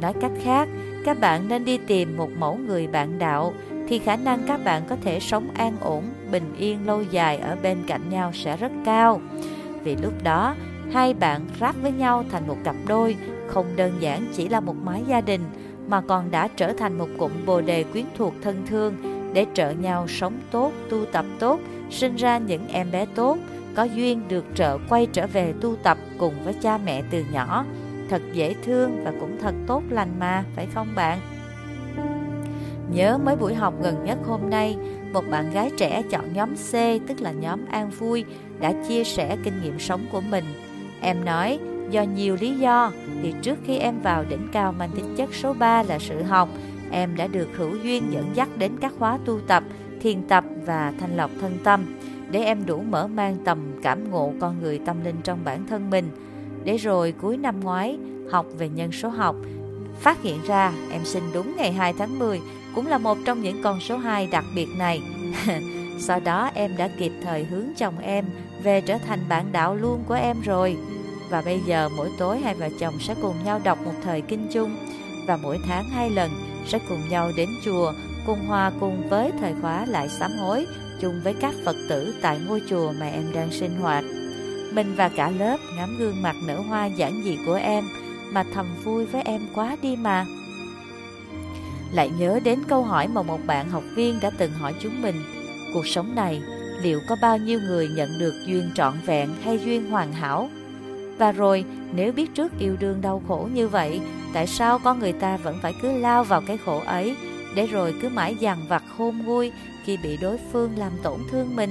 Nói 0.00 0.12
cách 0.20 0.32
khác, 0.42 0.68
các 1.04 1.20
bạn 1.20 1.48
nên 1.48 1.64
đi 1.64 1.78
tìm 1.78 2.16
một 2.16 2.30
mẫu 2.38 2.56
người 2.56 2.86
bạn 2.86 3.18
đạo 3.18 3.52
thì 3.88 3.98
khả 3.98 4.16
năng 4.16 4.42
các 4.46 4.64
bạn 4.64 4.82
có 4.88 4.96
thể 5.04 5.20
sống 5.20 5.48
an 5.54 5.76
ổn, 5.80 6.04
bình 6.32 6.54
yên 6.58 6.86
lâu 6.86 7.02
dài 7.02 7.38
ở 7.38 7.56
bên 7.62 7.78
cạnh 7.86 8.08
nhau 8.08 8.30
sẽ 8.34 8.56
rất 8.56 8.72
cao. 8.84 9.20
Vì 9.84 9.96
lúc 9.96 10.12
đó, 10.22 10.54
hai 10.92 11.14
bạn 11.14 11.40
ráp 11.60 11.76
với 11.82 11.92
nhau 11.92 12.24
thành 12.30 12.48
một 12.48 12.56
cặp 12.64 12.76
đôi, 12.86 13.16
không 13.46 13.66
đơn 13.76 13.92
giản 14.00 14.26
chỉ 14.32 14.48
là 14.48 14.60
một 14.60 14.76
mái 14.84 15.02
gia 15.08 15.20
đình, 15.20 15.40
mà 15.88 16.00
còn 16.00 16.30
đã 16.30 16.48
trở 16.56 16.72
thành 16.72 16.98
một 16.98 17.08
cụm 17.18 17.32
bồ 17.46 17.60
đề 17.60 17.84
quyến 17.84 18.04
thuộc 18.18 18.34
thân 18.42 18.62
thương 18.66 19.15
để 19.36 19.46
trợ 19.54 19.70
nhau 19.70 20.08
sống 20.08 20.38
tốt, 20.50 20.72
tu 20.90 21.04
tập 21.12 21.24
tốt, 21.38 21.60
sinh 21.90 22.16
ra 22.16 22.38
những 22.38 22.68
em 22.68 22.90
bé 22.90 23.06
tốt, 23.14 23.38
có 23.74 23.84
duyên 23.84 24.28
được 24.28 24.44
trợ 24.54 24.78
quay 24.88 25.06
trở 25.12 25.26
về 25.26 25.54
tu 25.60 25.76
tập 25.82 25.98
cùng 26.18 26.34
với 26.44 26.54
cha 26.54 26.78
mẹ 26.78 27.02
từ 27.10 27.24
nhỏ. 27.32 27.64
Thật 28.10 28.22
dễ 28.32 28.54
thương 28.64 29.04
và 29.04 29.12
cũng 29.20 29.38
thật 29.40 29.54
tốt 29.66 29.82
lành 29.90 30.18
mà, 30.18 30.44
phải 30.56 30.66
không 30.74 30.88
bạn? 30.94 31.18
Nhớ 32.92 33.18
mới 33.18 33.36
buổi 33.36 33.54
học 33.54 33.74
gần 33.82 34.04
nhất 34.04 34.18
hôm 34.26 34.40
nay, 34.50 34.76
một 35.12 35.24
bạn 35.30 35.52
gái 35.52 35.70
trẻ 35.78 36.02
chọn 36.10 36.32
nhóm 36.32 36.54
C, 36.54 36.72
tức 37.08 37.20
là 37.20 37.32
nhóm 37.32 37.60
An 37.70 37.90
Vui, 37.90 38.24
đã 38.60 38.72
chia 38.88 39.04
sẻ 39.04 39.36
kinh 39.44 39.62
nghiệm 39.62 39.78
sống 39.78 40.06
của 40.12 40.20
mình. 40.20 40.44
Em 41.00 41.24
nói, 41.24 41.58
do 41.90 42.02
nhiều 42.02 42.36
lý 42.40 42.58
do, 42.58 42.92
thì 43.22 43.34
trước 43.42 43.58
khi 43.64 43.78
em 43.78 44.00
vào 44.02 44.24
đỉnh 44.28 44.48
cao 44.52 44.72
mang 44.72 44.90
tính 44.90 45.14
chất 45.16 45.34
số 45.34 45.52
3 45.52 45.82
là 45.82 45.98
sự 45.98 46.22
học, 46.22 46.48
em 46.96 47.16
đã 47.16 47.26
được 47.26 47.48
hữu 47.56 47.76
duyên 47.82 48.12
dẫn 48.12 48.30
dắt 48.34 48.48
đến 48.58 48.72
các 48.80 48.92
khóa 48.98 49.18
tu 49.24 49.40
tập, 49.46 49.62
thiền 50.00 50.28
tập 50.28 50.44
và 50.66 50.92
thanh 51.00 51.16
lọc 51.16 51.30
thân 51.40 51.58
tâm, 51.64 51.84
để 52.30 52.44
em 52.44 52.66
đủ 52.66 52.82
mở 52.82 53.06
mang 53.06 53.36
tầm 53.44 53.58
cảm 53.82 54.10
ngộ 54.10 54.32
con 54.40 54.62
người 54.62 54.80
tâm 54.86 55.04
linh 55.04 55.16
trong 55.24 55.38
bản 55.44 55.66
thân 55.66 55.90
mình. 55.90 56.10
Để 56.64 56.76
rồi 56.76 57.14
cuối 57.20 57.36
năm 57.36 57.60
ngoái, 57.60 57.98
học 58.30 58.46
về 58.58 58.68
nhân 58.68 58.92
số 58.92 59.08
học, 59.08 59.36
phát 60.00 60.22
hiện 60.22 60.42
ra 60.46 60.72
em 60.90 61.04
sinh 61.04 61.22
đúng 61.34 61.56
ngày 61.56 61.72
2 61.72 61.92
tháng 61.98 62.18
10 62.18 62.40
cũng 62.74 62.86
là 62.86 62.98
một 62.98 63.18
trong 63.24 63.42
những 63.42 63.62
con 63.62 63.80
số 63.80 63.96
2 63.96 64.28
đặc 64.32 64.44
biệt 64.54 64.68
này. 64.78 65.02
Sau 65.98 66.20
đó 66.20 66.50
em 66.54 66.76
đã 66.76 66.88
kịp 66.98 67.12
thời 67.22 67.44
hướng 67.44 67.66
chồng 67.76 67.98
em 67.98 68.24
về 68.62 68.80
trở 68.80 68.98
thành 68.98 69.20
bạn 69.28 69.52
đạo 69.52 69.74
luôn 69.74 70.04
của 70.08 70.14
em 70.14 70.36
rồi. 70.40 70.76
Và 71.30 71.42
bây 71.42 71.60
giờ 71.66 71.88
mỗi 71.96 72.10
tối 72.18 72.38
hai 72.38 72.54
vợ 72.54 72.68
chồng 72.80 72.94
sẽ 73.00 73.14
cùng 73.22 73.34
nhau 73.44 73.60
đọc 73.64 73.78
một 73.84 73.94
thời 74.02 74.20
kinh 74.20 74.48
chung 74.52 74.76
và 75.28 75.36
mỗi 75.42 75.58
tháng 75.66 75.84
hai 75.88 76.10
lần 76.10 76.55
sẽ 76.66 76.78
cùng 76.88 77.08
nhau 77.08 77.32
đến 77.36 77.48
chùa 77.64 77.92
cùng 78.26 78.46
hòa 78.46 78.72
cùng 78.80 79.08
với 79.08 79.32
thời 79.40 79.54
khóa 79.62 79.86
lại 79.86 80.08
sám 80.08 80.30
hối 80.38 80.66
chung 81.00 81.20
với 81.24 81.34
các 81.40 81.54
Phật 81.64 81.76
tử 81.88 82.14
tại 82.22 82.40
ngôi 82.46 82.62
chùa 82.68 82.92
mà 83.00 83.06
em 83.06 83.24
đang 83.34 83.52
sinh 83.52 83.80
hoạt. 83.80 84.04
Mình 84.72 84.94
và 84.96 85.08
cả 85.08 85.30
lớp 85.30 85.56
ngắm 85.76 85.96
gương 85.98 86.22
mặt 86.22 86.36
nở 86.46 86.60
hoa 86.60 86.86
giản 86.86 87.22
dị 87.24 87.38
của 87.46 87.54
em 87.54 87.84
mà 88.30 88.44
thầm 88.54 88.66
vui 88.84 89.06
với 89.06 89.22
em 89.22 89.40
quá 89.54 89.76
đi 89.82 89.96
mà. 89.96 90.26
Lại 91.92 92.10
nhớ 92.18 92.40
đến 92.44 92.58
câu 92.68 92.82
hỏi 92.82 93.08
mà 93.08 93.22
một 93.22 93.40
bạn 93.46 93.70
học 93.70 93.82
viên 93.94 94.20
đã 94.20 94.30
từng 94.38 94.52
hỏi 94.52 94.74
chúng 94.80 95.02
mình, 95.02 95.16
cuộc 95.74 95.86
sống 95.86 96.14
này 96.14 96.42
liệu 96.82 97.00
có 97.08 97.16
bao 97.22 97.38
nhiêu 97.38 97.60
người 97.60 97.88
nhận 97.88 98.18
được 98.18 98.34
duyên 98.46 98.70
trọn 98.74 98.94
vẹn 99.06 99.28
hay 99.42 99.58
duyên 99.58 99.90
hoàn 99.90 100.12
hảo? 100.12 100.50
Và 101.18 101.32
rồi, 101.32 101.64
nếu 101.94 102.12
biết 102.12 102.34
trước 102.34 102.58
yêu 102.58 102.76
đương 102.80 103.00
đau 103.00 103.22
khổ 103.28 103.48
như 103.54 103.68
vậy, 103.68 104.00
tại 104.32 104.46
sao 104.46 104.78
con 104.78 104.98
người 104.98 105.12
ta 105.12 105.36
vẫn 105.36 105.58
phải 105.62 105.74
cứ 105.82 105.92
lao 105.98 106.24
vào 106.24 106.42
cái 106.46 106.56
khổ 106.56 106.82
ấy, 106.86 107.16
để 107.54 107.66
rồi 107.66 107.94
cứ 108.02 108.08
mãi 108.08 108.36
dằn 108.40 108.58
vặt 108.68 108.82
hôn 108.96 109.22
vui 109.22 109.52
khi 109.84 109.96
bị 110.02 110.16
đối 110.16 110.38
phương 110.52 110.70
làm 110.76 110.92
tổn 111.02 111.20
thương 111.30 111.56
mình? 111.56 111.70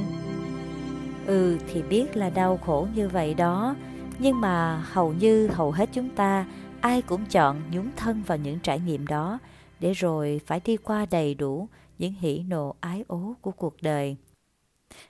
Ừ 1.26 1.58
thì 1.74 1.82
biết 1.82 2.18
là 2.18 2.30
đau 2.30 2.58
khổ 2.58 2.88
như 2.96 3.10
vậy 3.10 3.34
đó, 3.34 3.76
nhưng 4.20 4.42
mà 4.42 4.86
hầu 4.92 5.14
như 5.14 5.48
hầu 5.48 5.72
hết 5.72 5.90
chúng 5.94 6.10
ta 6.10 6.46
ai 6.82 7.02
cũng 7.02 7.26
chọn 7.26 7.62
nhúng 7.72 7.90
thân 7.96 8.24
vào 8.28 8.38
những 8.38 8.60
trải 8.60 8.80
nghiệm 8.80 9.08
đó 9.08 9.40
để 9.80 9.94
rồi 9.94 10.42
phải 10.46 10.62
đi 10.66 10.78
qua 10.78 11.06
đầy 11.12 11.36
đủ 11.36 11.68
những 12.00 12.14
hỉ 12.20 12.44
nộ 12.48 12.76
ái 12.80 13.04
ố 13.08 13.34
của 13.42 13.52
cuộc 13.52 13.76
đời. 13.82 14.16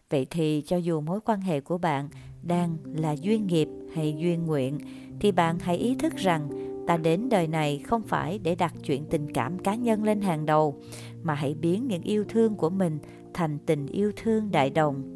Vậy 0.09 0.27
thì 0.29 0.63
cho 0.67 0.77
dù 0.77 1.01
mối 1.01 1.19
quan 1.25 1.41
hệ 1.41 1.61
của 1.61 1.77
bạn 1.77 2.09
đang 2.45 2.77
là 2.93 3.11
duyên 3.11 3.47
nghiệp 3.47 3.67
hay 3.93 4.15
duyên 4.17 4.45
nguyện 4.45 4.79
thì 5.19 5.31
bạn 5.31 5.59
hãy 5.59 5.77
ý 5.77 5.95
thức 5.95 6.15
rằng 6.15 6.49
ta 6.87 6.97
đến 6.97 7.29
đời 7.29 7.47
này 7.47 7.79
không 7.79 8.01
phải 8.01 8.39
để 8.39 8.55
đặt 8.55 8.73
chuyện 8.83 9.05
tình 9.09 9.33
cảm 9.33 9.59
cá 9.59 9.75
nhân 9.75 10.03
lên 10.03 10.21
hàng 10.21 10.45
đầu 10.45 10.75
mà 11.23 11.33
hãy 11.33 11.53
biến 11.53 11.87
những 11.87 12.01
yêu 12.01 12.23
thương 12.29 12.55
của 12.55 12.69
mình 12.69 12.99
thành 13.33 13.57
tình 13.65 13.87
yêu 13.87 14.11
thương 14.15 14.51
đại 14.51 14.69
đồng. 14.69 15.15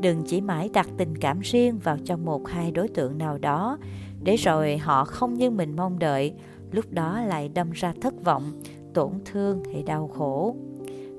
Đừng 0.00 0.22
chỉ 0.26 0.40
mãi 0.40 0.70
đặt 0.72 0.88
tình 0.96 1.18
cảm 1.18 1.40
riêng 1.40 1.78
vào 1.78 1.98
trong 2.04 2.24
một 2.24 2.48
hai 2.48 2.70
đối 2.70 2.88
tượng 2.88 3.18
nào 3.18 3.38
đó 3.38 3.78
để 4.22 4.36
rồi 4.36 4.76
họ 4.76 5.04
không 5.04 5.34
như 5.34 5.50
mình 5.50 5.76
mong 5.76 5.98
đợi, 5.98 6.34
lúc 6.72 6.84
đó 6.90 7.20
lại 7.20 7.48
đâm 7.48 7.70
ra 7.70 7.92
thất 8.00 8.24
vọng, 8.24 8.62
tổn 8.94 9.10
thương 9.24 9.62
hay 9.72 9.82
đau 9.82 10.08
khổ. 10.08 10.56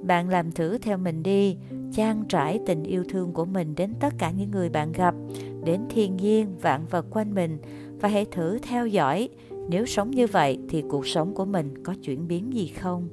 Bạn 0.04 0.30
làm 0.30 0.52
thử 0.52 0.78
theo 0.78 0.98
mình 0.98 1.24
đi, 1.24 1.58
trang 1.94 2.24
trải 2.30 2.60
tình 2.66 2.84
yêu 2.84 3.04
thương 3.10 3.34
của 3.34 3.46
mình 3.46 3.76
đến 3.76 3.94
tất 4.00 4.14
cả 4.18 4.32
những 4.32 4.52
người 4.52 4.70
bạn 4.70 4.92
gặp, 4.92 5.16
đến 5.64 5.82
thiên 5.90 6.18
nhiên, 6.18 6.56
vạn 6.62 6.86
vật 6.90 7.06
quanh 7.10 7.36
mình 7.36 7.58
và 8.00 8.10
hãy 8.10 8.26
thử 8.26 8.60
theo 8.60 8.88
dõi 8.88 9.30
nếu 9.70 9.86
sống 9.86 10.12
như 10.12 10.28
vậy 10.28 10.60
thì 10.70 10.84
cuộc 10.90 11.08
sống 11.08 11.34
của 11.34 11.46
mình 11.46 11.84
có 11.84 11.94
chuyển 12.04 12.28
biến 12.28 12.54
gì 12.54 12.68
không. 12.68 13.10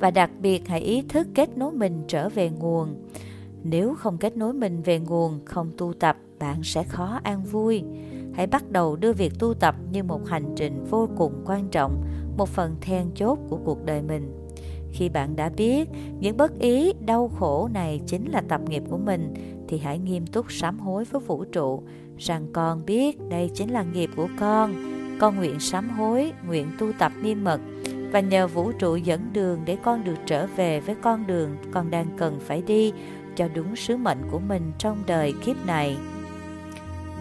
Và 0.00 0.10
đặc 0.10 0.30
biệt 0.40 0.68
hãy 0.68 0.80
ý 0.80 1.02
thức 1.02 1.28
kết 1.34 1.58
nối 1.58 1.72
mình 1.72 2.02
trở 2.08 2.28
về 2.28 2.50
nguồn. 2.50 2.94
Nếu 3.62 3.94
không 3.94 4.18
kết 4.18 4.36
nối 4.36 4.52
mình 4.52 4.82
về 4.82 4.98
nguồn, 4.98 5.44
không 5.44 5.70
tu 5.76 5.92
tập, 5.92 6.16
bạn 6.38 6.62
sẽ 6.62 6.82
khó 6.82 7.20
an 7.22 7.44
vui. 7.44 7.82
Hãy 8.34 8.46
bắt 8.46 8.70
đầu 8.70 8.96
đưa 8.96 9.12
việc 9.12 9.32
tu 9.38 9.54
tập 9.54 9.74
như 9.92 10.02
một 10.02 10.26
hành 10.26 10.52
trình 10.56 10.84
vô 10.90 11.08
cùng 11.16 11.32
quan 11.46 11.68
trọng, 11.68 12.04
một 12.36 12.48
phần 12.48 12.76
then 12.80 13.10
chốt 13.14 13.38
của 13.48 13.58
cuộc 13.64 13.84
đời 13.84 14.02
mình 14.02 14.45
khi 14.96 15.08
bạn 15.08 15.36
đã 15.36 15.48
biết 15.48 15.88
những 16.20 16.36
bất 16.36 16.58
ý, 16.58 16.92
đau 17.06 17.30
khổ 17.38 17.68
này 17.74 18.00
chính 18.06 18.30
là 18.30 18.42
tập 18.48 18.60
nghiệp 18.68 18.82
của 18.90 18.98
mình, 18.98 19.34
thì 19.68 19.78
hãy 19.78 19.98
nghiêm 19.98 20.26
túc 20.26 20.52
sám 20.52 20.78
hối 20.78 21.04
với 21.04 21.20
vũ 21.20 21.44
trụ 21.44 21.82
rằng 22.18 22.46
con 22.52 22.86
biết 22.86 23.18
đây 23.28 23.50
chính 23.54 23.70
là 23.70 23.82
nghiệp 23.82 24.10
của 24.16 24.28
con. 24.38 24.74
Con 25.18 25.36
nguyện 25.36 25.60
sám 25.60 25.90
hối, 25.90 26.32
nguyện 26.46 26.66
tu 26.78 26.92
tập 26.98 27.12
niêm 27.22 27.44
mật 27.44 27.60
và 28.12 28.20
nhờ 28.20 28.46
vũ 28.46 28.72
trụ 28.72 28.96
dẫn 28.96 29.20
đường 29.32 29.60
để 29.64 29.76
con 29.82 30.04
được 30.04 30.16
trở 30.26 30.46
về 30.56 30.80
với 30.80 30.94
con 31.02 31.26
đường 31.26 31.56
con 31.70 31.90
đang 31.90 32.06
cần 32.16 32.40
phải 32.40 32.62
đi 32.62 32.92
cho 33.36 33.48
đúng 33.54 33.76
sứ 33.76 33.96
mệnh 33.96 34.18
của 34.30 34.38
mình 34.38 34.72
trong 34.78 35.02
đời 35.06 35.34
kiếp 35.44 35.66
này. 35.66 35.96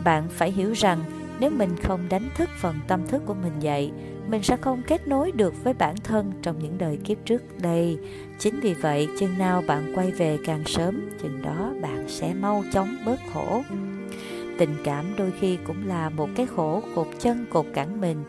Bạn 0.04 0.24
phải 0.30 0.52
hiểu 0.52 0.72
rằng 0.72 1.00
nếu 1.40 1.50
mình 1.50 1.70
không 1.84 2.10
đánh 2.10 2.30
thức 2.36 2.50
phần 2.62 2.76
tâm 2.88 3.08
thức 3.08 3.22
của 3.26 3.34
mình 3.34 3.54
dậy 3.60 3.92
mình 4.28 4.44
sẽ 4.44 4.58
không 4.58 4.82
kết 4.88 5.08
nối 5.08 5.32
được 5.32 5.64
với 5.64 5.74
bản 5.74 5.96
thân 6.04 6.32
trong 6.42 6.60
những 6.60 6.78
đời 6.78 6.98
kiếp 6.98 7.18
trước 7.26 7.44
đây. 7.62 7.98
Chính 8.40 8.60
vì 8.60 8.74
vậy, 8.74 9.08
chừng 9.20 9.38
nào 9.38 9.64
bạn 9.68 9.92
quay 9.96 10.12
về 10.12 10.38
càng 10.46 10.64
sớm, 10.66 11.10
chừng 11.22 11.42
đó 11.42 11.74
bạn 11.82 12.06
sẽ 12.08 12.34
mau 12.34 12.64
chóng 12.74 12.96
bớt 13.06 13.20
khổ. 13.34 13.64
Tình 14.58 14.76
cảm 14.84 15.06
đôi 15.18 15.32
khi 15.40 15.58
cũng 15.68 15.88
là 15.88 16.10
một 16.10 16.30
cái 16.36 16.46
khổ 16.46 16.82
cột 16.96 17.08
chân 17.20 17.46
cột 17.50 17.66
cẳng 17.74 18.02
mình. 18.02 18.24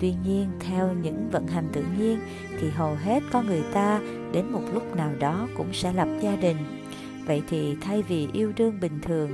Tuy 0.00 0.14
nhiên, 0.24 0.48
theo 0.60 0.92
những 1.02 1.28
vận 1.30 1.46
hành 1.46 1.68
tự 1.72 1.84
nhiên, 1.98 2.18
thì 2.60 2.70
hầu 2.70 2.94
hết 2.94 3.22
con 3.32 3.46
người 3.46 3.62
ta 3.72 4.00
đến 4.32 4.52
một 4.52 4.62
lúc 4.74 4.96
nào 4.96 5.10
đó 5.18 5.48
cũng 5.56 5.72
sẽ 5.72 5.92
lập 5.92 6.08
gia 6.20 6.36
đình. 6.36 6.56
Vậy 7.26 7.42
thì 7.48 7.76
thay 7.80 8.02
vì 8.02 8.28
yêu 8.32 8.52
đương 8.56 8.80
bình 8.80 9.00
thường, 9.02 9.30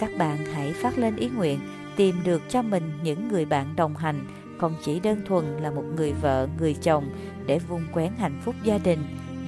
các 0.00 0.10
bạn 0.18 0.38
hãy 0.54 0.72
phát 0.72 0.98
lên 0.98 1.16
ý 1.16 1.28
nguyện 1.28 1.58
tìm 2.00 2.16
được 2.24 2.42
cho 2.48 2.62
mình 2.62 2.92
những 3.02 3.28
người 3.28 3.44
bạn 3.44 3.76
đồng 3.76 3.96
hành 3.96 4.26
không 4.58 4.74
chỉ 4.84 5.00
đơn 5.00 5.20
thuần 5.26 5.44
là 5.44 5.70
một 5.70 5.84
người 5.96 6.12
vợ, 6.12 6.48
người 6.58 6.74
chồng 6.74 7.04
để 7.46 7.58
vun 7.58 7.80
quén 7.92 8.12
hạnh 8.18 8.40
phúc 8.44 8.54
gia 8.62 8.78
đình, 8.78 8.98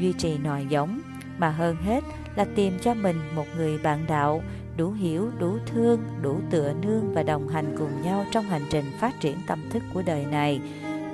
duy 0.00 0.12
trì 0.12 0.38
nòi 0.38 0.66
giống, 0.68 1.00
mà 1.38 1.50
hơn 1.50 1.76
hết 1.76 2.04
là 2.36 2.46
tìm 2.54 2.78
cho 2.82 2.94
mình 2.94 3.16
một 3.36 3.44
người 3.56 3.78
bạn 3.78 4.04
đạo 4.08 4.42
đủ 4.76 4.90
hiểu, 4.90 5.30
đủ 5.38 5.58
thương, 5.66 6.00
đủ 6.22 6.40
tựa 6.50 6.72
nương 6.82 7.14
và 7.14 7.22
đồng 7.22 7.48
hành 7.48 7.74
cùng 7.78 8.02
nhau 8.02 8.24
trong 8.32 8.44
hành 8.44 8.64
trình 8.70 8.84
phát 8.98 9.20
triển 9.20 9.36
tâm 9.46 9.58
thức 9.70 9.82
của 9.94 10.02
đời 10.06 10.24
này. 10.24 10.60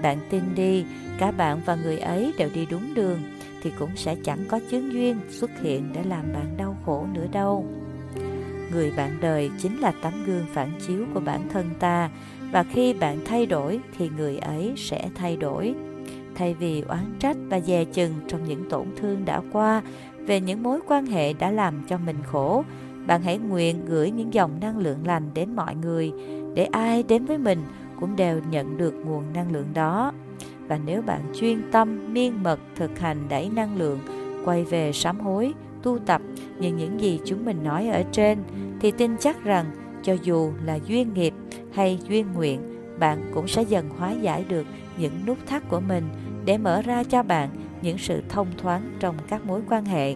Bạn 0.03 0.19
tin 0.31 0.43
đi, 0.55 0.85
cả 1.19 1.31
bạn 1.31 1.61
và 1.67 1.75
người 1.75 1.99
ấy 1.99 2.35
đều 2.39 2.49
đi 2.55 2.67
đúng 2.67 2.95
đường 2.95 3.19
thì 3.63 3.73
cũng 3.79 3.97
sẽ 3.97 4.17
chẳng 4.25 4.45
có 4.49 4.61
chướng 4.71 4.93
duyên 4.93 5.21
xuất 5.29 5.51
hiện 5.63 5.93
để 5.93 6.05
làm 6.05 6.33
bạn 6.33 6.57
đau 6.57 6.77
khổ 6.87 7.07
nữa 7.15 7.27
đâu. 7.33 7.67
Người 8.73 8.93
bạn 8.97 9.19
đời 9.21 9.51
chính 9.59 9.79
là 9.79 9.93
tấm 10.03 10.13
gương 10.27 10.45
phản 10.53 10.71
chiếu 10.87 11.05
của 11.15 11.21
bản 11.21 11.49
thân 11.53 11.67
ta. 11.79 12.11
Và 12.53 12.63
khi 12.63 12.95
bạn 12.95 13.19
thay 13.25 13.47
đổi 13.47 13.81
thì 13.99 14.11
người 14.17 14.39
ấy 14.39 14.73
sẽ 14.77 15.09
thay 15.15 15.37
đổi. 15.37 15.75
Thay 16.35 16.55
vì 16.55 16.81
oán 16.81 17.05
trách 17.19 17.37
và 17.49 17.61
dè 17.61 17.85
chừng 17.85 18.13
trong 18.29 18.45
những 18.45 18.71
tổn 18.71 18.87
thương 18.97 19.25
đã 19.25 19.41
qua 19.53 19.83
về 20.27 20.41
những 20.41 20.63
mối 20.63 20.81
quan 20.87 21.07
hệ 21.07 21.33
đã 21.33 21.51
làm 21.51 21.83
cho 21.89 21.99
mình 21.99 22.17
khổ, 22.27 22.65
bạn 23.07 23.23
hãy 23.23 23.39
nguyện 23.39 23.87
gửi 23.87 24.11
những 24.11 24.35
dòng 24.35 24.61
năng 24.61 24.79
lượng 24.79 25.07
lành 25.07 25.31
đến 25.35 25.57
mọi 25.57 25.75
người. 25.75 26.13
Để 26.55 26.65
ai 26.65 27.03
đến 27.03 27.25
với 27.25 27.39
mình 27.39 27.59
cũng 28.01 28.17
đều 28.17 28.41
nhận 28.51 28.77
được 28.77 28.95
nguồn 28.95 29.25
năng 29.35 29.53
lượng 29.53 29.69
đó. 29.75 30.13
Và 30.69 30.79
nếu 30.87 31.03
bạn 31.03 31.21
chuyên 31.41 31.63
tâm, 31.73 32.15
miên 32.15 32.43
mật 32.43 32.61
thực 32.77 32.99
hành 32.99 33.19
đẩy 33.29 33.51
năng 33.51 33.77
lượng 33.77 33.99
quay 34.45 34.65
về 34.65 34.93
sám 34.93 35.21
hối 35.21 35.55
tu 35.83 35.99
tập 35.99 36.23
như 36.61 36.73
những 36.73 37.01
gì 37.01 37.21
chúng 37.25 37.45
mình 37.45 37.65
nói 37.65 37.89
ở 37.89 38.03
trên, 38.13 38.39
thì 38.81 38.91
tin 38.91 39.17
chắc 39.17 39.45
rằng 39.45 39.67
cho 40.03 40.17
dù 40.23 40.53
là 40.65 40.79
duyên 40.87 41.15
nghiệp 41.15 41.35
hay 41.73 41.99
duyên 42.09 42.27
nguyện, 42.35 42.61
bạn 42.99 43.31
cũng 43.35 43.49
sẽ 43.49 43.63
dần 43.63 43.89
hóa 43.99 44.13
giải 44.13 44.45
được 44.49 44.67
những 44.99 45.13
nút 45.27 45.39
thắt 45.47 45.69
của 45.69 45.81
mình 45.81 46.05
để 46.45 46.59
mở 46.59 46.83
ra 46.83 47.05
cho 47.05 47.23
bạn 47.23 47.49
những 47.83 47.99
sự 47.99 48.23
thông 48.29 48.47
thoáng 48.59 48.91
trong 49.01 49.17
các 49.29 49.47
mối 49.47 49.61
quan 49.69 49.85
hệ. 49.85 50.15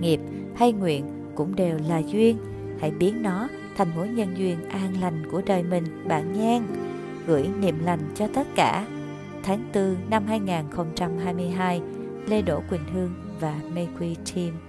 Nghiệp 0.00 0.20
hay 0.56 0.72
nguyện 0.72 1.04
cũng 1.34 1.56
đều 1.56 1.78
là 1.88 1.98
duyên. 1.98 2.38
Hãy 2.80 2.90
biến 2.90 3.22
nó 3.22 3.48
thành 3.76 3.88
mối 3.96 4.08
nhân 4.08 4.28
duyên 4.36 4.68
an 4.68 5.00
lành 5.00 5.30
của 5.30 5.42
đời 5.46 5.62
mình, 5.62 5.84
bạn 6.08 6.32
nhan 6.32 6.62
gửi 7.26 7.48
niềm 7.60 7.78
lành 7.84 8.00
cho 8.14 8.28
tất 8.34 8.46
cả. 8.54 8.86
Tháng 9.42 9.64
4 9.74 9.96
năm 10.10 10.26
2022 10.26 11.82
Lê 12.26 12.42
Đỗ 12.42 12.60
Quỳnh 12.70 12.84
Hương 12.94 13.23
và 13.40 13.60
Mayquy 13.74 14.16
Team. 14.34 14.63